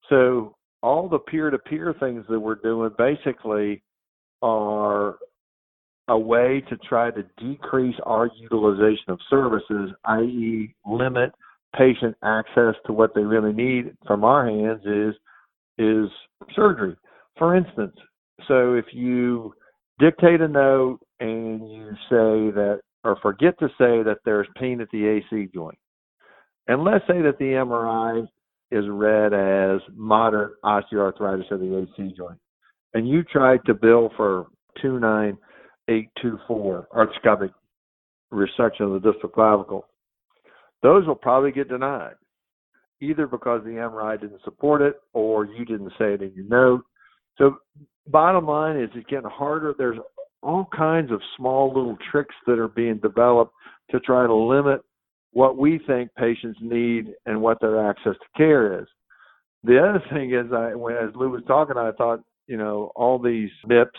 So 0.08 0.56
all 0.82 1.08
the 1.08 1.18
peer 1.18 1.50
to 1.50 1.58
peer 1.58 1.94
things 1.98 2.24
that 2.28 2.38
we're 2.38 2.56
doing 2.56 2.90
basically 2.98 3.82
are 4.42 5.16
a 6.08 6.18
way 6.18 6.62
to 6.68 6.76
try 6.88 7.10
to 7.10 7.24
decrease 7.38 7.96
our 8.04 8.28
utilization 8.38 9.08
of 9.08 9.18
services, 9.30 9.90
i.e., 10.04 10.74
limit 10.86 11.32
patient 11.76 12.16
access 12.22 12.74
to 12.86 12.92
what 12.92 13.14
they 13.14 13.22
really 13.22 13.52
need 13.52 13.96
from 14.06 14.24
our 14.24 14.46
hands 14.46 14.80
is 14.84 15.14
is 15.76 16.08
surgery. 16.54 16.94
For 17.36 17.56
instance, 17.56 17.96
so 18.46 18.74
if 18.74 18.84
you 18.92 19.54
dictate 19.98 20.40
a 20.40 20.48
note 20.48 21.00
and 21.20 21.70
you 21.70 21.90
say 22.10 22.50
that 22.52 22.80
or 23.04 23.16
forget 23.22 23.56
to 23.58 23.68
say 23.78 24.02
that 24.02 24.18
there's 24.24 24.48
pain 24.58 24.80
at 24.80 24.88
the 24.90 25.06
AC 25.06 25.48
joint. 25.54 25.78
And 26.66 26.82
let's 26.84 27.06
say 27.06 27.22
that 27.22 27.38
the 27.38 27.44
MRI 27.44 28.26
is 28.70 28.84
read 28.88 29.34
as 29.34 29.80
moderate 29.94 30.54
osteoarthritis 30.64 31.50
of 31.50 31.60
the 31.60 31.76
AC 31.78 32.14
joint. 32.16 32.38
And 32.94 33.06
you 33.08 33.22
tried 33.22 33.60
to 33.66 33.74
bill 33.74 34.10
for 34.16 34.46
29824 34.80 36.88
arthroscopic 36.94 37.52
resection 38.32 38.80
of 38.80 39.02
the 39.02 39.12
distal 39.12 39.28
clavicle 39.28 39.86
those 40.84 41.06
will 41.06 41.14
probably 41.14 41.50
get 41.50 41.70
denied, 41.70 42.12
either 43.00 43.26
because 43.26 43.64
the 43.64 43.70
MRI 43.70 44.20
didn't 44.20 44.42
support 44.44 44.82
it 44.82 44.96
or 45.14 45.46
you 45.46 45.64
didn't 45.64 45.94
say 45.98 46.12
it 46.12 46.20
in 46.20 46.30
your 46.34 46.44
note. 46.44 46.82
So, 47.38 47.56
bottom 48.06 48.46
line 48.46 48.76
is 48.76 48.90
it's 48.94 49.08
getting 49.08 49.28
harder. 49.28 49.74
There's 49.76 49.98
all 50.42 50.66
kinds 50.76 51.10
of 51.10 51.20
small 51.36 51.68
little 51.68 51.96
tricks 52.10 52.34
that 52.46 52.58
are 52.58 52.68
being 52.68 52.98
developed 52.98 53.52
to 53.90 54.00
try 54.00 54.26
to 54.26 54.34
limit 54.34 54.80
what 55.32 55.56
we 55.56 55.80
think 55.86 56.10
patients 56.16 56.58
need 56.60 57.12
and 57.26 57.40
what 57.40 57.60
their 57.60 57.88
access 57.88 58.12
to 58.12 58.36
care 58.36 58.80
is. 58.80 58.86
The 59.64 59.78
other 59.78 60.02
thing 60.12 60.32
is, 60.32 60.52
I 60.52 60.74
when 60.74 60.94
as 60.94 61.10
Lou 61.14 61.30
was 61.30 61.42
talking, 61.46 61.76
I 61.76 61.90
thought, 61.92 62.20
you 62.46 62.56
know, 62.56 62.92
all 62.94 63.18
these 63.18 63.50
MIPS. 63.66 63.98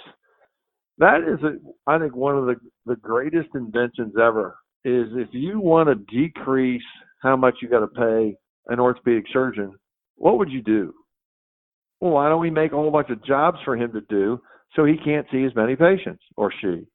That 0.97 1.21
is, 1.27 1.43
a, 1.43 1.57
I 1.89 1.99
think, 1.99 2.15
one 2.15 2.37
of 2.37 2.45
the 2.45 2.55
the 2.85 2.95
greatest 2.97 3.49
inventions 3.55 4.13
ever 4.21 4.55
is 4.85 5.07
if 5.13 5.29
you 5.31 5.59
want 5.59 5.89
to 5.89 5.95
decrease 6.15 6.83
how 7.21 7.35
much 7.35 7.55
you 7.61 7.67
got 7.67 7.79
to 7.79 7.87
pay 7.87 8.35
an 8.67 8.79
orthopedic 8.79 9.25
surgeon, 9.33 9.73
what 10.15 10.37
would 10.37 10.51
you 10.51 10.61
do? 10.61 10.93
Well, 11.99 12.11
why 12.11 12.29
don't 12.29 12.41
we 12.41 12.49
make 12.49 12.71
a 12.71 12.75
whole 12.75 12.91
bunch 12.91 13.09
of 13.09 13.23
jobs 13.23 13.57
for 13.63 13.75
him 13.75 13.91
to 13.93 14.01
do 14.01 14.41
so 14.75 14.85
he 14.85 14.97
can't 15.03 15.25
see 15.31 15.43
as 15.45 15.55
many 15.55 15.75
patients 15.75 16.23
or 16.35 16.51
she? 16.61 16.85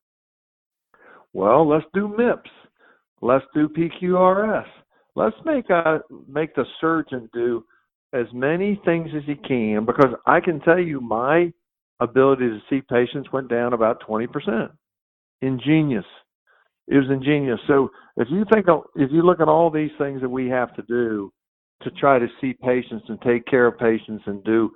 Well, 1.33 1.69
let's 1.69 1.87
do 1.95 2.09
MIPS. 2.09 2.51
Let's 3.23 3.45
do 3.55 3.69
PQRS. 3.69 4.67
Let's 5.17 5.37
make 5.45 5.67
make 6.29 6.55
the 6.55 6.65
surgeon 6.81 7.29
do 7.33 7.65
as 8.13 8.27
many 8.33 8.81
things 8.85 9.11
as 9.17 9.23
he 9.27 9.35
can 9.35 9.85
because 9.85 10.15
I 10.27 10.41
can 10.41 10.61
tell 10.61 10.79
you 10.79 11.01
my 11.01 11.53
ability 12.01 12.49
to 12.49 12.61
see 12.69 12.81
patients 12.81 13.33
went 13.33 13.49
down 13.49 13.73
about 13.73 14.03
20%. 14.09 14.71
Ingenious 15.43 16.05
it 16.91 16.97
was 16.97 17.09
ingenious. 17.09 17.61
So 17.69 17.91
if 18.17 18.29
you 18.31 18.45
think 18.53 18.67
if 18.97 19.11
you 19.13 19.23
look 19.23 19.41
at 19.41 19.49
all 19.49 19.71
these 19.71 19.93
things 19.97 20.21
that 20.21 20.29
we 20.29 20.49
have 20.49 20.75
to 20.75 20.83
do 20.83 21.33
to 21.83 21.91
try 21.93 22.19
to 22.19 22.27
see 22.41 22.53
patients 22.53 23.05
and 23.09 23.21
take 23.23 23.47
care 23.47 23.67
of 23.67 23.79
patients 23.79 24.25
and 24.27 24.43
do 24.45 24.71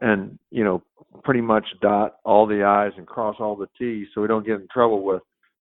and 0.00 0.38
you 0.50 0.64
know 0.64 0.82
pretty 1.24 1.40
much 1.40 1.64
dot 1.80 2.16
all 2.24 2.46
the 2.46 2.62
i's 2.62 2.92
and 2.96 3.06
cross 3.06 3.36
all 3.40 3.56
the 3.56 3.66
t's 3.78 4.06
so 4.14 4.20
we 4.20 4.28
don't 4.28 4.46
get 4.46 4.60
in 4.60 4.68
trouble 4.72 5.02
with 5.02 5.22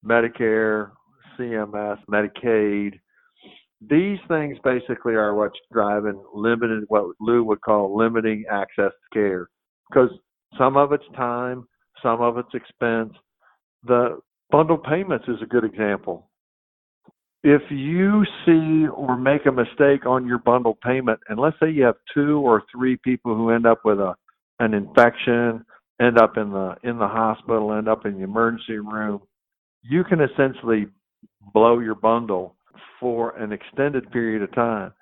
Medicare, 0.05 0.91
CMS, 1.37 1.97
Medicaid. 2.09 2.99
These 3.89 4.19
things 4.27 4.57
basically 4.63 5.13
are 5.13 5.35
what's 5.35 5.59
driving 5.71 6.23
limited 6.33 6.83
what 6.87 7.15
Lou 7.19 7.43
would 7.43 7.61
call 7.61 7.97
limiting 7.97 8.45
access 8.49 8.91
to 8.91 9.13
care 9.13 9.49
because 9.89 10.09
some 10.57 10.77
of 10.77 10.93
it's 10.93 11.03
time, 11.15 11.67
some 12.01 12.21
of 12.21 12.37
it's 12.37 12.53
expense. 12.53 13.13
The 13.85 14.19
Bundle 14.51 14.77
payments 14.77 15.25
is 15.27 15.41
a 15.41 15.47
good 15.47 15.63
example. 15.63 16.29
If 17.43 17.61
you 17.69 18.23
see 18.45 18.87
or 18.87 19.17
make 19.17 19.45
a 19.45 19.51
mistake 19.51 20.05
on 20.05 20.25
your 20.25 20.37
bundle 20.37 20.77
payment, 20.81 21.19
and 21.27 21.37
let's 21.37 21.57
say 21.61 21.69
you 21.69 21.83
have 21.83 21.95
two 22.13 22.39
or 22.39 22.63
three 22.71 22.95
people 22.97 23.35
who 23.35 23.49
end 23.49 23.65
up 23.65 23.79
with 23.83 23.99
a 23.99 24.15
an 24.59 24.73
infection, 24.73 25.65
end 26.01 26.17
up 26.17 26.37
in 26.37 26.51
the 26.51 26.75
in 26.83 26.97
the 26.97 27.07
hospital, 27.07 27.73
end 27.73 27.89
up 27.89 28.05
in 28.05 28.13
the 28.13 28.23
emergency 28.23 28.77
room, 28.77 29.21
you 29.81 30.03
can 30.05 30.21
essentially 30.21 30.87
blow 31.53 31.79
your 31.79 31.95
bundle 31.95 32.55
for 32.99 33.35
an 33.37 33.51
extended 33.51 34.09
period 34.11 34.41
of 34.41 34.53
time. 34.55 34.93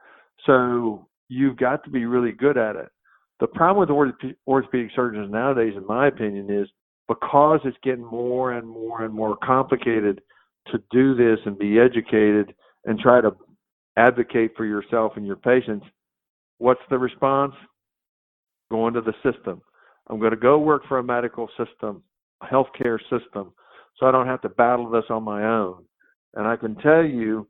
So 0.46 1.08
you've 1.30 1.58
got 1.58 1.84
to 1.84 1.92
be 1.92 2.06
really 2.06 2.32
good 2.32 2.58
at 2.58 2.76
it. 2.76 2.90
The 3.40 3.48
problem 3.48 3.88
with 3.88 4.36
orthopedic 4.48 4.92
surgeons 4.96 5.32
nowadays, 5.32 5.74
in 5.76 5.86
my 5.86 6.08
opinion, 6.08 6.50
is 6.50 6.68
because 7.08 7.60
it's 7.66 7.78
getting 7.84 8.06
more 8.06 8.54
and 8.54 8.68
more 8.68 9.04
and 9.04 9.14
more 9.14 9.38
complicated 9.44 10.22
to 10.68 10.82
do 10.92 11.16
this 11.16 11.40
and 11.46 11.58
be 11.58 11.80
educated 11.80 12.54
and 12.86 13.00
try 13.00 13.22
to 13.22 13.32
advocate 13.98 14.52
for 14.56 14.66
yourself 14.66 15.14
and 15.16 15.26
your 15.26 15.36
patients, 15.36 15.86
what's 16.58 16.82
the 16.90 16.98
response? 16.98 17.54
Go 18.70 18.88
into 18.88 19.02
the 19.02 19.14
system. 19.24 19.62
I'm 20.08 20.20
going 20.20 20.32
to 20.32 20.38
go 20.38 20.60
work 20.60 20.84
for 20.88 21.00
a 21.00 21.04
medical 21.04 21.50
system, 21.58 22.04
a 22.42 22.46
healthcare 22.46 23.00
system, 23.10 23.54
so 23.98 24.06
I 24.06 24.12
don't 24.12 24.28
have 24.28 24.42
to 24.42 24.50
battle 24.50 24.90
this 24.90 25.04
on 25.10 25.24
my 25.24 25.44
own. 25.44 25.84
And 26.36 26.48
I 26.48 26.56
can 26.56 26.76
tell 26.76 27.04
you, 27.04 27.48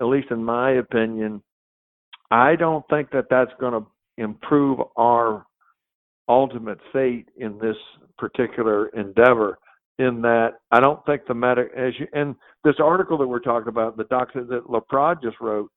at 0.00 0.06
least 0.06 0.30
in 0.30 0.42
my 0.42 0.72
opinion, 0.72 1.42
I 2.30 2.56
don't 2.56 2.84
think 2.88 3.10
that 3.10 3.26
that's 3.30 3.52
going 3.60 3.72
to 3.72 3.86
improve 4.16 4.80
our 4.96 5.46
ultimate 6.28 6.78
fate 6.92 7.28
in 7.36 7.58
this 7.58 7.76
particular 8.18 8.88
endeavor 8.88 9.58
in 9.98 10.22
that 10.22 10.54
I 10.70 10.80
don't 10.80 11.04
think 11.06 11.22
the 11.26 11.34
medic 11.34 11.70
as 11.76 11.92
you 11.98 12.06
and 12.12 12.34
this 12.64 12.76
article 12.82 13.16
that 13.18 13.26
we're 13.26 13.38
talking 13.38 13.68
about, 13.68 13.96
the 13.96 14.04
doctor 14.04 14.44
that 14.44 14.68
LaPrade 14.68 15.18
just 15.22 15.40
wrote, 15.40 15.70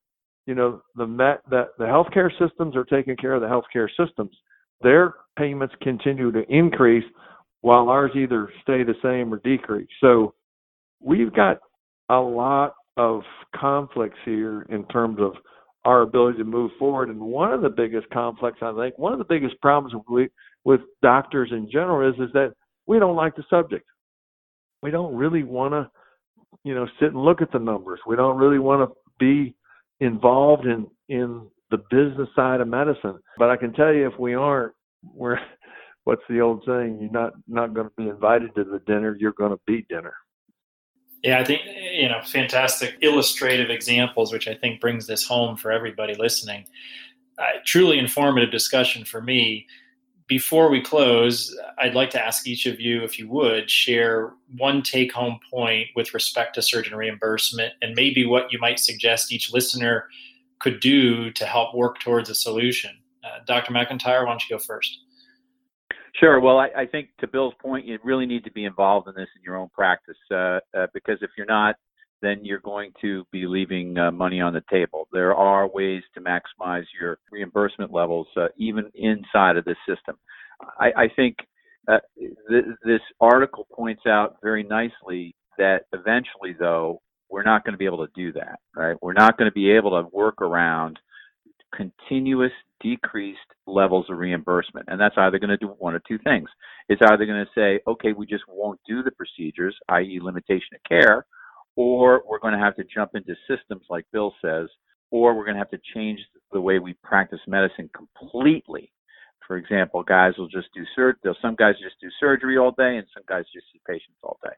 you 0.45 0.55
know, 0.55 0.81
the 0.95 1.05
met 1.05 1.41
that 1.49 1.69
the 1.77 1.85
healthcare 1.85 2.31
systems 2.39 2.75
are 2.75 2.85
taking 2.85 3.15
care 3.15 3.33
of 3.33 3.41
the 3.41 3.47
healthcare 3.47 3.89
systems. 3.99 4.35
Their 4.81 5.15
payments 5.37 5.75
continue 5.81 6.31
to 6.31 6.43
increase 6.49 7.03
while 7.61 7.89
ours 7.89 8.11
either 8.15 8.49
stay 8.61 8.83
the 8.83 8.95
same 9.03 9.33
or 9.33 9.37
decrease. 9.37 9.89
So 10.01 10.33
we've 11.01 11.33
got 11.33 11.57
a 12.09 12.19
lot 12.19 12.73
of 12.95 13.21
conflicts 13.55 14.17
here 14.25 14.63
in 14.69 14.85
terms 14.85 15.19
of 15.19 15.33
our 15.85 16.01
ability 16.01 16.39
to 16.39 16.43
move 16.43 16.71
forward. 16.77 17.09
And 17.09 17.19
one 17.19 17.53
of 17.53 17.61
the 17.61 17.69
biggest 17.69 18.09
conflicts, 18.09 18.59
I 18.61 18.73
think, 18.73 18.97
one 18.97 19.13
of 19.13 19.19
the 19.19 19.25
biggest 19.25 19.59
problems 19.61 19.93
we, 20.09 20.29
with 20.63 20.81
doctors 21.01 21.49
in 21.51 21.69
general 21.71 22.09
is 22.09 22.19
is 22.19 22.31
that 22.33 22.53
we 22.87 22.99
don't 22.99 23.15
like 23.15 23.35
the 23.35 23.43
subject. 23.49 23.85
We 24.81 24.91
don't 24.91 25.15
really 25.15 25.43
want 25.43 25.73
to, 25.73 25.89
you 26.63 26.75
know, 26.75 26.87
sit 26.99 27.13
and 27.13 27.23
look 27.23 27.41
at 27.41 27.51
the 27.51 27.59
numbers. 27.59 27.99
We 28.07 28.15
don't 28.15 28.37
really 28.37 28.59
want 28.59 28.89
to 28.89 28.95
be 29.19 29.55
involved 29.99 30.65
in 30.65 30.87
in 31.09 31.47
the 31.71 31.77
business 31.89 32.29
side 32.35 32.61
of 32.61 32.67
medicine. 32.67 33.19
But 33.37 33.49
I 33.49 33.57
can 33.57 33.73
tell 33.73 33.93
you, 33.93 34.07
if 34.07 34.17
we 34.19 34.35
aren't, 34.35 34.73
we're 35.03 35.39
what's 36.03 36.23
the 36.29 36.41
old 36.41 36.63
saying? 36.65 36.99
You're 37.01 37.11
not 37.11 37.33
not 37.47 37.73
going 37.73 37.87
to 37.87 37.93
be 37.97 38.07
invited 38.09 38.55
to 38.55 38.63
the 38.63 38.79
dinner. 38.85 39.15
You're 39.19 39.33
going 39.33 39.51
to 39.51 39.59
be 39.65 39.85
dinner. 39.89 40.13
Yeah, 41.23 41.39
I 41.39 41.43
think 41.43 41.61
you 41.65 42.09
know, 42.09 42.21
fantastic 42.23 42.97
illustrative 43.01 43.69
examples, 43.69 44.31
which 44.31 44.47
I 44.47 44.53
think 44.53 44.79
brings 44.79 45.07
this 45.07 45.25
home 45.25 45.57
for 45.57 45.71
everybody 45.71 46.13
listening. 46.15 46.65
Uh, 47.37 47.59
truly 47.65 47.99
informative 47.99 48.51
discussion 48.51 49.03
for 49.03 49.21
me. 49.21 49.67
Before 50.27 50.69
we 50.69 50.81
close, 50.81 51.57
I'd 51.77 51.95
like 51.95 52.09
to 52.09 52.21
ask 52.21 52.47
each 52.47 52.65
of 52.65 52.81
you, 52.81 53.03
if 53.03 53.17
you 53.17 53.29
would, 53.29 53.71
share 53.71 54.33
one 54.57 54.81
take 54.81 55.13
home 55.13 55.39
point 55.49 55.87
with 55.95 56.13
respect 56.13 56.55
to 56.55 56.61
surgeon 56.61 56.97
reimbursement 56.97 57.73
and 57.81 57.95
maybe 57.95 58.25
what 58.25 58.51
you 58.51 58.59
might 58.59 58.79
suggest 58.79 59.31
each 59.31 59.53
listener 59.53 60.09
could 60.59 60.81
do 60.81 61.31
to 61.31 61.45
help 61.45 61.73
work 61.73 61.99
towards 61.99 62.29
a 62.29 62.35
solution. 62.35 62.91
Uh, 63.23 63.39
Dr. 63.45 63.71
McIntyre, 63.71 64.25
why 64.25 64.31
don't 64.31 64.43
you 64.49 64.57
go 64.57 64.61
first? 64.61 64.99
Sure. 66.19 66.39
Well, 66.39 66.57
I, 66.57 66.69
I, 66.75 66.85
think 66.85 67.09
to 67.19 67.27
Bill's 67.27 67.53
point, 67.61 67.85
you 67.85 67.99
really 68.03 68.25
need 68.25 68.43
to 68.45 68.51
be 68.51 68.65
involved 68.65 69.07
in 69.07 69.13
this 69.13 69.29
in 69.35 69.43
your 69.43 69.55
own 69.55 69.69
practice 69.69 70.17
uh, 70.31 70.59
uh, 70.75 70.87
because 70.93 71.19
if 71.21 71.29
you're 71.37 71.45
not, 71.45 71.75
then 72.21 72.43
you're 72.43 72.59
going 72.59 72.91
to 73.01 73.25
be 73.31 73.45
leaving 73.45 73.97
uh, 73.97 74.11
money 74.11 74.41
on 74.41 74.53
the 74.53 74.63
table. 74.69 75.07
There 75.11 75.35
are 75.35 75.67
ways 75.67 76.03
to 76.15 76.21
maximize 76.21 76.85
your 76.99 77.19
reimbursement 77.31 77.91
levels 77.91 78.27
uh, 78.35 78.47
even 78.57 78.91
inside 78.95 79.57
of 79.57 79.65
this 79.65 79.77
system. 79.87 80.17
I, 80.79 80.91
I 80.97 81.07
think 81.15 81.37
uh, 81.87 81.99
th- 82.17 82.65
this 82.83 83.01
article 83.21 83.67
points 83.71 84.03
out 84.07 84.37
very 84.41 84.63
nicely 84.63 85.35
that 85.57 85.85
eventually, 85.93 86.55
though, 86.59 87.01
we're 87.29 87.43
not 87.43 87.63
going 87.63 87.73
to 87.73 87.77
be 87.77 87.85
able 87.85 88.05
to 88.05 88.11
do 88.15 88.31
that, 88.33 88.59
right? 88.75 88.95
We're 89.01 89.13
not 89.13 89.37
going 89.37 89.49
to 89.49 89.53
be 89.53 89.71
able 89.71 89.91
to 89.91 90.07
work 90.15 90.41
around 90.41 90.99
continuous 91.75 92.51
decreased 92.81 93.39
levels 93.65 94.05
of 94.09 94.17
reimbursement. 94.17 94.87
And 94.89 94.99
that's 94.99 95.15
either 95.17 95.39
going 95.39 95.49
to 95.49 95.57
do 95.57 95.67
one 95.79 95.93
or 95.93 96.01
two 96.07 96.17
things. 96.19 96.49
It's 96.89 97.01
either 97.01 97.25
going 97.25 97.45
to 97.45 97.51
say, 97.53 97.81
okay, 97.87 98.13
we 98.13 98.25
just 98.25 98.43
won't 98.47 98.79
do 98.87 99.03
the 99.03 99.11
procedures, 99.11 99.75
i.e., 99.89 100.19
limitation 100.21 100.75
of 100.75 100.83
care, 100.87 101.25
or 101.77 102.23
we're 102.27 102.39
going 102.39 102.53
to 102.53 102.59
have 102.59 102.75
to 102.75 102.83
jump 102.83 103.11
into 103.13 103.35
systems 103.47 103.83
like 103.89 104.05
Bill 104.11 104.33
says, 104.41 104.67
or 105.11 105.33
we're 105.33 105.45
going 105.45 105.55
to 105.55 105.59
have 105.59 105.69
to 105.69 105.79
change 105.95 106.19
the 106.51 106.59
way 106.59 106.79
we 106.79 106.93
practice 107.03 107.39
medicine 107.47 107.89
completely. 107.95 108.91
For 109.47 109.55
example, 109.55 110.03
guys 110.03 110.33
will 110.37 110.49
just 110.49 110.67
do 110.73 110.83
surgery. 110.93 111.33
Some 111.41 111.55
guys 111.55 111.75
just 111.81 111.95
do 112.01 112.09
surgery 112.19 112.57
all 112.57 112.71
day, 112.71 112.97
and 112.97 113.07
some 113.13 113.23
guys 113.29 113.45
just 113.53 113.67
see 113.71 113.79
patients 113.87 114.17
all 114.21 114.37
day. 114.43 114.53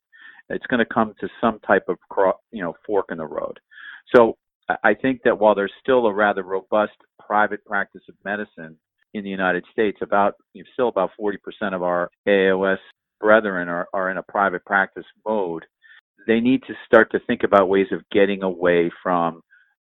It's 0.50 0.66
going 0.66 0.80
to 0.80 0.92
come 0.92 1.14
to 1.20 1.30
some 1.40 1.60
type 1.60 1.86
of 1.90 1.98
you 2.52 2.64
know 2.64 2.74
fork 2.88 3.08
in 3.12 3.20
the 3.20 3.28
road. 3.28 3.60
So 4.16 4.38
I 4.84 4.96
think 4.96 5.22
that 5.26 5.38
while 5.38 5.54
there's 5.54 5.72
still 5.82 6.08
a 6.08 6.14
rather 6.14 6.44
robust 6.44 6.94
private 7.24 7.64
practice 7.66 8.02
of 8.10 8.16
medicine 8.26 8.78
in 9.14 9.24
the 9.24 9.30
United 9.30 9.64
States, 9.72 10.00
about 10.02 10.36
you 10.54 10.64
know, 10.64 10.70
still 10.74 10.88
about 10.88 11.12
40% 11.20 11.38
of 11.74 11.84
our 11.84 12.10
AOS 12.28 12.78
brethren 13.20 13.68
are, 13.68 13.88
are 13.94 14.10
in 14.10 14.18
a 14.18 14.24
private 14.24 14.66
practice 14.66 15.06
mode. 15.26 15.66
They 16.28 16.40
need 16.40 16.62
to 16.68 16.74
start 16.86 17.12
to 17.12 17.20
think 17.28 17.44
about 17.44 17.70
ways 17.70 17.88
of 17.92 18.02
getting 18.12 18.44
away 18.44 18.92
from 19.02 19.42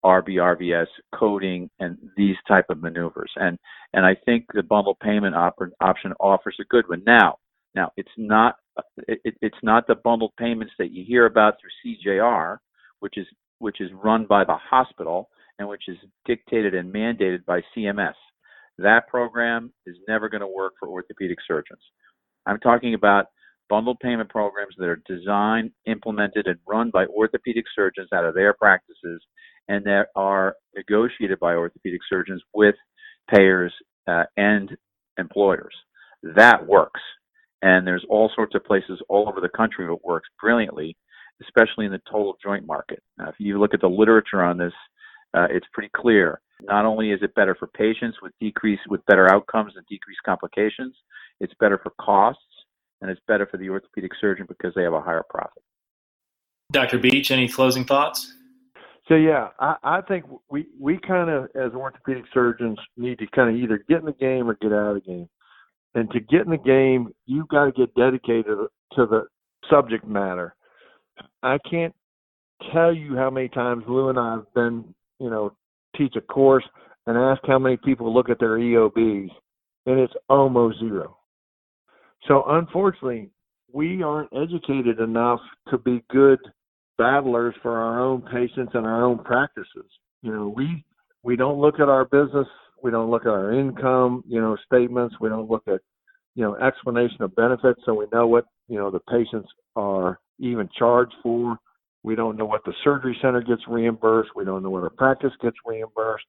RBRVS 0.05 0.87
coding 1.15 1.69
and 1.81 1.99
these 2.17 2.37
type 2.47 2.67
of 2.71 2.83
maneuvers. 2.83 3.31
And 3.37 3.59
and 3.95 4.07
I 4.07 4.15
think 4.27 4.47
the 4.53 4.63
bundle 4.63 4.97
payment 5.03 5.35
op- 5.35 5.59
option 5.81 6.13
offers 6.21 6.57
a 6.61 6.65
good 6.65 6.89
one. 6.89 7.03
Now, 7.07 7.37
now 7.75 7.91
it's 7.97 8.09
not 8.17 8.57
it, 9.09 9.35
it's 9.43 9.59
not 9.63 9.87
the 9.87 9.97
bundled 9.97 10.33
payments 10.39 10.73
that 10.79 10.93
you 10.93 11.05
hear 11.05 11.27
about 11.27 11.55
through 11.61 11.95
CJR, 11.97 12.59
which 13.01 13.17
is 13.17 13.27
which 13.59 13.81
is 13.81 13.91
run 13.93 14.27
by 14.27 14.45
the 14.45 14.57
hospital 14.57 15.29
and 15.59 15.69
which 15.69 15.89
is 15.89 15.97
dictated 16.25 16.75
and 16.75 16.93
mandated 16.93 17.45
by 17.45 17.61
CMS. 17.77 18.15
That 18.79 19.09
program 19.09 19.73
is 19.87 19.97
never 20.07 20.29
going 20.29 20.41
to 20.43 20.47
work 20.47 20.75
for 20.79 20.89
orthopedic 20.89 21.39
surgeons. 21.47 21.81
I'm 22.47 22.61
talking 22.61 22.95
about 22.95 23.27
bundled 23.69 24.01
payment 24.01 24.29
programs 24.29 24.75
that 24.79 24.89
are 24.89 25.03
designed, 25.07 25.71
implemented, 25.87 26.47
and 26.47 26.59
run 26.67 26.91
by 26.91 27.07
orthopedic 27.07 27.65
surgeons 27.75 28.09
out 28.13 28.25
of 28.25 28.35
their 28.35 28.53
practices 28.55 29.23
and 29.69 29.85
that 29.85 30.07
are 30.17 30.57
negotiated 30.75 31.39
by 31.39 31.55
orthopedic 31.55 32.01
surgeons 32.09 32.43
with 32.55 32.75
payers 33.35 33.73
uh, 34.07 34.25
and 34.37 34.77
employers. 35.19 35.75
That 36.23 36.67
works. 36.67 37.01
And 37.63 37.87
there's 37.87 38.05
all 38.09 38.31
sorts 38.35 38.55
of 38.55 38.65
places 38.65 39.01
all 39.09 39.29
over 39.29 39.41
the 39.41 39.49
country 39.49 39.85
it 39.87 40.05
works 40.05 40.29
brilliantly, 40.41 40.97
especially 41.43 41.87
in 41.87 41.93
the 41.93 42.01
total 42.11 42.37
joint 42.43 42.67
market. 42.67 43.03
Now, 43.19 43.29
if 43.29 43.35
you 43.39 43.59
look 43.59 43.75
at 43.75 43.81
the 43.81 43.89
literature 43.89 44.43
on 44.43 44.57
this, 44.57 44.73
uh, 45.35 45.49
it's 45.51 45.67
pretty 45.73 45.91
clear. 45.95 46.41
Not 46.63 46.87
only 46.87 47.11
is 47.11 47.21
it 47.23 47.35
better 47.35 47.55
for 47.55 47.67
patients 47.69 48.19
with 48.23 48.33
decrease 48.41 48.81
with 48.89 49.05
better 49.07 49.31
outcomes 49.31 49.75
and 49.77 49.85
decreased 49.87 50.23
complications, 50.25 50.97
it's 51.41 51.53
better 51.61 51.79
for 51.83 51.93
costs 52.01 52.43
and 53.01 53.11
it's 53.11 53.21
better 53.29 53.47
for 53.47 53.57
the 53.57 53.69
orthopedic 53.69 54.13
surgeon 54.21 54.47
because 54.49 54.73
they 54.75 54.83
have 54.83 54.95
a 54.95 55.01
higher 55.01 55.25
profit. 55.29 55.63
Dr. 56.73 56.99
Beach, 56.99 57.31
any 57.31 57.49
closing 57.49 57.85
thoughts? 57.85 58.35
So 59.09 59.15
yeah, 59.15 59.49
I, 59.59 59.77
I 59.83 60.01
think 60.03 60.27
we 60.51 60.67
we 60.79 60.99
kind 60.99 61.31
of 61.31 61.45
as 61.55 61.73
orthopedic 61.73 62.25
surgeons 62.33 62.79
need 62.97 63.19
to 63.21 63.27
kind 63.29 63.49
of 63.49 63.63
either 63.63 63.83
get 63.89 64.01
in 64.01 64.05
the 64.05 64.13
game 64.13 64.49
or 64.49 64.55
get 64.61 64.73
out 64.73 64.91
of 64.91 64.95
the 64.97 65.01
game. 65.01 65.29
And 65.95 66.11
to 66.11 66.21
get 66.21 66.43
in 66.43 66.51
the 66.51 66.59
game, 66.59 67.09
you've 67.25 67.49
got 67.49 67.65
to 67.65 67.73
get 67.73 67.95
dedicated 67.95 68.59
to 68.93 69.07
the 69.07 69.27
subject 69.71 70.07
matter. 70.07 70.55
I 71.43 71.59
can't 71.69 71.95
tell 72.73 72.93
you 72.93 73.17
how 73.17 73.31
many 73.31 73.49
times 73.49 73.85
Lou 73.89 74.11
and 74.11 74.19
I 74.19 74.33
have 74.33 74.55
been, 74.55 74.95
you 75.19 75.31
know, 75.31 75.57
teach 75.97 76.15
a 76.17 76.21
course 76.21 76.65
and 77.07 77.17
ask 77.17 77.41
how 77.47 77.59
many 77.59 77.79
people 77.79 78.13
look 78.13 78.29
at 78.29 78.39
their 78.39 78.59
EOBs, 78.59 79.31
and 79.87 79.99
it's 79.99 80.13
almost 80.29 80.79
zero. 80.81 81.18
So 82.27 82.45
unfortunately, 82.47 83.31
we 83.73 84.03
aren't 84.03 84.31
educated 84.35 84.99
enough 85.01 85.41
to 85.71 85.79
be 85.79 86.03
good 86.11 86.39
battlers 86.97 87.55
for 87.63 87.79
our 87.79 88.01
own 88.01 88.23
patients 88.23 88.73
and 88.75 88.87
our 88.87 89.05
own 89.05 89.23
practices. 89.23 89.91
You 90.23 90.35
know, 90.35 90.53
we 90.55 90.85
we 91.23 91.37
don't 91.37 91.61
look 91.61 91.81
at 91.81 91.89
our 91.89 92.05
business, 92.05 92.47
we 92.83 92.91
don't 92.91 93.11
look 93.11 93.23
at 93.23 93.29
our 93.33 93.53
income, 93.53 94.25
you 94.27 94.41
know, 94.41 94.57
statements, 94.67 95.15
we 95.21 95.29
don't 95.29 95.51
look 95.51 95.63
at 95.69 95.81
you 96.35 96.45
know 96.45 96.57
explanation 96.57 97.23
of 97.23 97.35
benefits, 97.37 97.81
so 97.85 97.95
we 97.95 98.07
know 98.13 98.27
what 98.27 98.47
you 98.69 98.79
know 98.79 98.91
the 98.91 99.01
patients 99.01 99.49
are 99.77 100.19
even 100.39 100.69
charged 100.77 101.15
for. 101.23 101.59
We 102.03 102.15
don't 102.15 102.37
know 102.37 102.47
what 102.47 102.65
the 102.65 102.73
surgery 102.85 103.17
center 103.21 103.43
gets 103.43 103.63
reimbursed. 103.69 104.31
We 104.37 104.45
don't 104.45 104.63
know 104.63 104.71
what 104.71 104.83
our 104.85 104.91
practice 104.91 105.33
gets 105.43 105.57
reimbursed. 105.67 106.25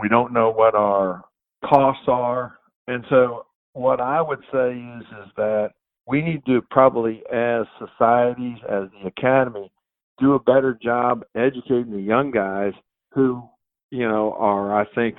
We 0.00 0.08
don't 0.08 0.32
know 0.32 0.50
what 0.50 0.74
our 0.74 1.24
costs 1.64 2.04
are. 2.08 2.58
And 2.88 3.04
so 3.08 3.46
what 3.72 4.00
I 4.00 4.20
would 4.20 4.40
say 4.52 4.72
is 4.72 5.04
is 5.24 5.30
that 5.36 5.70
we 6.06 6.22
need 6.22 6.44
to 6.46 6.62
probably 6.70 7.22
as 7.32 7.66
societies, 7.78 8.58
as 8.68 8.88
the 9.02 9.08
academy, 9.08 9.70
do 10.18 10.34
a 10.34 10.40
better 10.40 10.78
job 10.82 11.24
educating 11.36 11.92
the 11.92 12.00
young 12.00 12.30
guys 12.30 12.72
who, 13.12 13.42
you 13.90 14.08
know, 14.08 14.34
are 14.38 14.78
I 14.80 14.84
think 14.94 15.16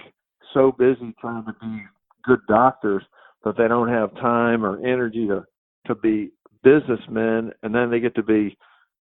so 0.54 0.72
busy 0.72 1.14
trying 1.22 1.46
to 1.46 1.54
be 1.62 1.84
good 2.24 2.40
doctors 2.48 3.04
that 3.44 3.56
they 3.58 3.68
don't 3.68 3.90
have 3.90 4.14
time 4.16 4.66
or 4.66 4.86
energy 4.86 5.28
to 5.28 5.46
to 5.88 5.96
be 5.96 6.32
businessmen 6.64 7.52
and 7.64 7.74
then 7.74 7.90
they 7.90 8.00
get 8.00 8.16
to 8.16 8.24
be, 8.24 8.58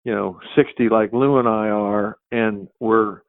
you 0.05 0.15
know, 0.15 0.39
60 0.57 0.89
like 0.89 1.13
Lou 1.13 1.39
and 1.39 1.49
I 1.49 1.69
are 1.69 2.19
and 2.33 2.69
we're 2.81 3.21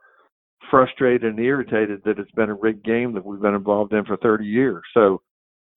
frustrated 0.72 1.24
and 1.24 1.40
irritated 1.40 2.02
that 2.06 2.18
it's 2.18 2.32
been 2.32 2.50
a 2.50 2.56
rigged 2.56 2.84
game 2.84 3.14
that 3.14 3.26
we've 3.26 3.42
been 3.42 3.54
involved 3.54 3.94
in 3.94 4.04
for 4.06 4.18
30 4.18 4.46
years. 4.46 4.82
So 4.94 5.22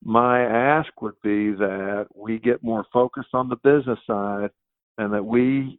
my 0.02 0.40
ask 0.40 0.88
would 1.02 1.20
be 1.22 1.52
that 1.52 2.06
we 2.14 2.38
get 2.38 2.62
more 2.62 2.84
focused 2.92 3.30
on 3.34 3.48
the 3.48 3.56
business 3.56 3.98
side 4.06 4.50
and 4.96 5.12
that 5.12 5.24
we 5.24 5.78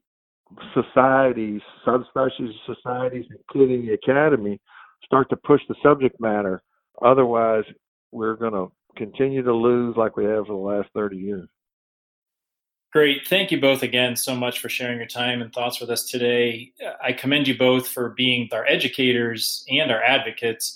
societies, 0.73 1.61
subspecialty 1.85 2.51
societies, 2.65 3.25
including 3.31 3.85
the 3.85 3.93
academy, 3.93 4.59
start 5.05 5.29
to 5.29 5.37
push 5.37 5.61
the 5.69 5.75
subject 5.83 6.19
matter. 6.19 6.61
Otherwise, 7.01 7.63
we're 8.11 8.35
going 8.35 8.53
to 8.53 8.71
continue 8.97 9.43
to 9.43 9.53
lose 9.53 9.95
like 9.95 10.17
we 10.17 10.25
have 10.25 10.47
for 10.47 10.53
the 10.53 10.77
last 10.77 10.89
30 10.93 11.17
years. 11.17 11.47
Great. 12.91 13.27
Thank 13.27 13.51
you 13.51 13.61
both 13.61 13.83
again 13.83 14.15
so 14.15 14.35
much 14.35 14.59
for 14.59 14.67
sharing 14.67 14.97
your 14.97 15.05
time 15.05 15.43
and 15.43 15.53
thoughts 15.53 15.79
with 15.79 15.91
us 15.91 16.05
today. 16.09 16.71
I 17.03 17.13
commend 17.13 17.47
you 17.47 17.55
both 17.55 17.87
for 17.87 18.09
being 18.09 18.49
our 18.51 18.65
educators 18.65 19.63
and 19.69 19.91
our 19.91 20.01
advocates. 20.01 20.75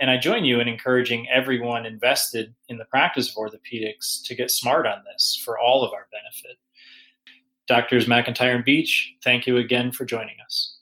And 0.00 0.10
I 0.10 0.16
join 0.16 0.44
you 0.44 0.60
in 0.60 0.66
encouraging 0.66 1.28
everyone 1.30 1.86
invested 1.86 2.54
in 2.68 2.78
the 2.78 2.84
practice 2.86 3.30
of 3.30 3.36
orthopedics 3.36 4.22
to 4.24 4.34
get 4.34 4.50
smart 4.50 4.86
on 4.86 5.02
this 5.10 5.40
for 5.44 5.58
all 5.58 5.84
of 5.84 5.92
our 5.92 6.08
benefit. 6.10 6.58
Doctors 7.68 8.06
McIntyre 8.06 8.56
and 8.56 8.64
Beach, 8.64 9.14
thank 9.22 9.46
you 9.46 9.58
again 9.58 9.92
for 9.92 10.04
joining 10.04 10.34
us. 10.44 10.78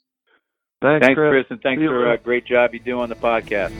Thanks, 0.81 1.05
thanks 1.05 1.17
Chris. 1.17 1.29
Chris 1.31 1.45
and 1.51 1.61
thanks 1.61 1.81
for 1.83 2.09
a 2.09 2.13
uh, 2.15 2.17
great 2.17 2.45
job 2.45 2.73
you 2.73 2.79
do 2.79 2.99
on 2.99 3.07
the 3.07 3.15
podcast. 3.15 3.71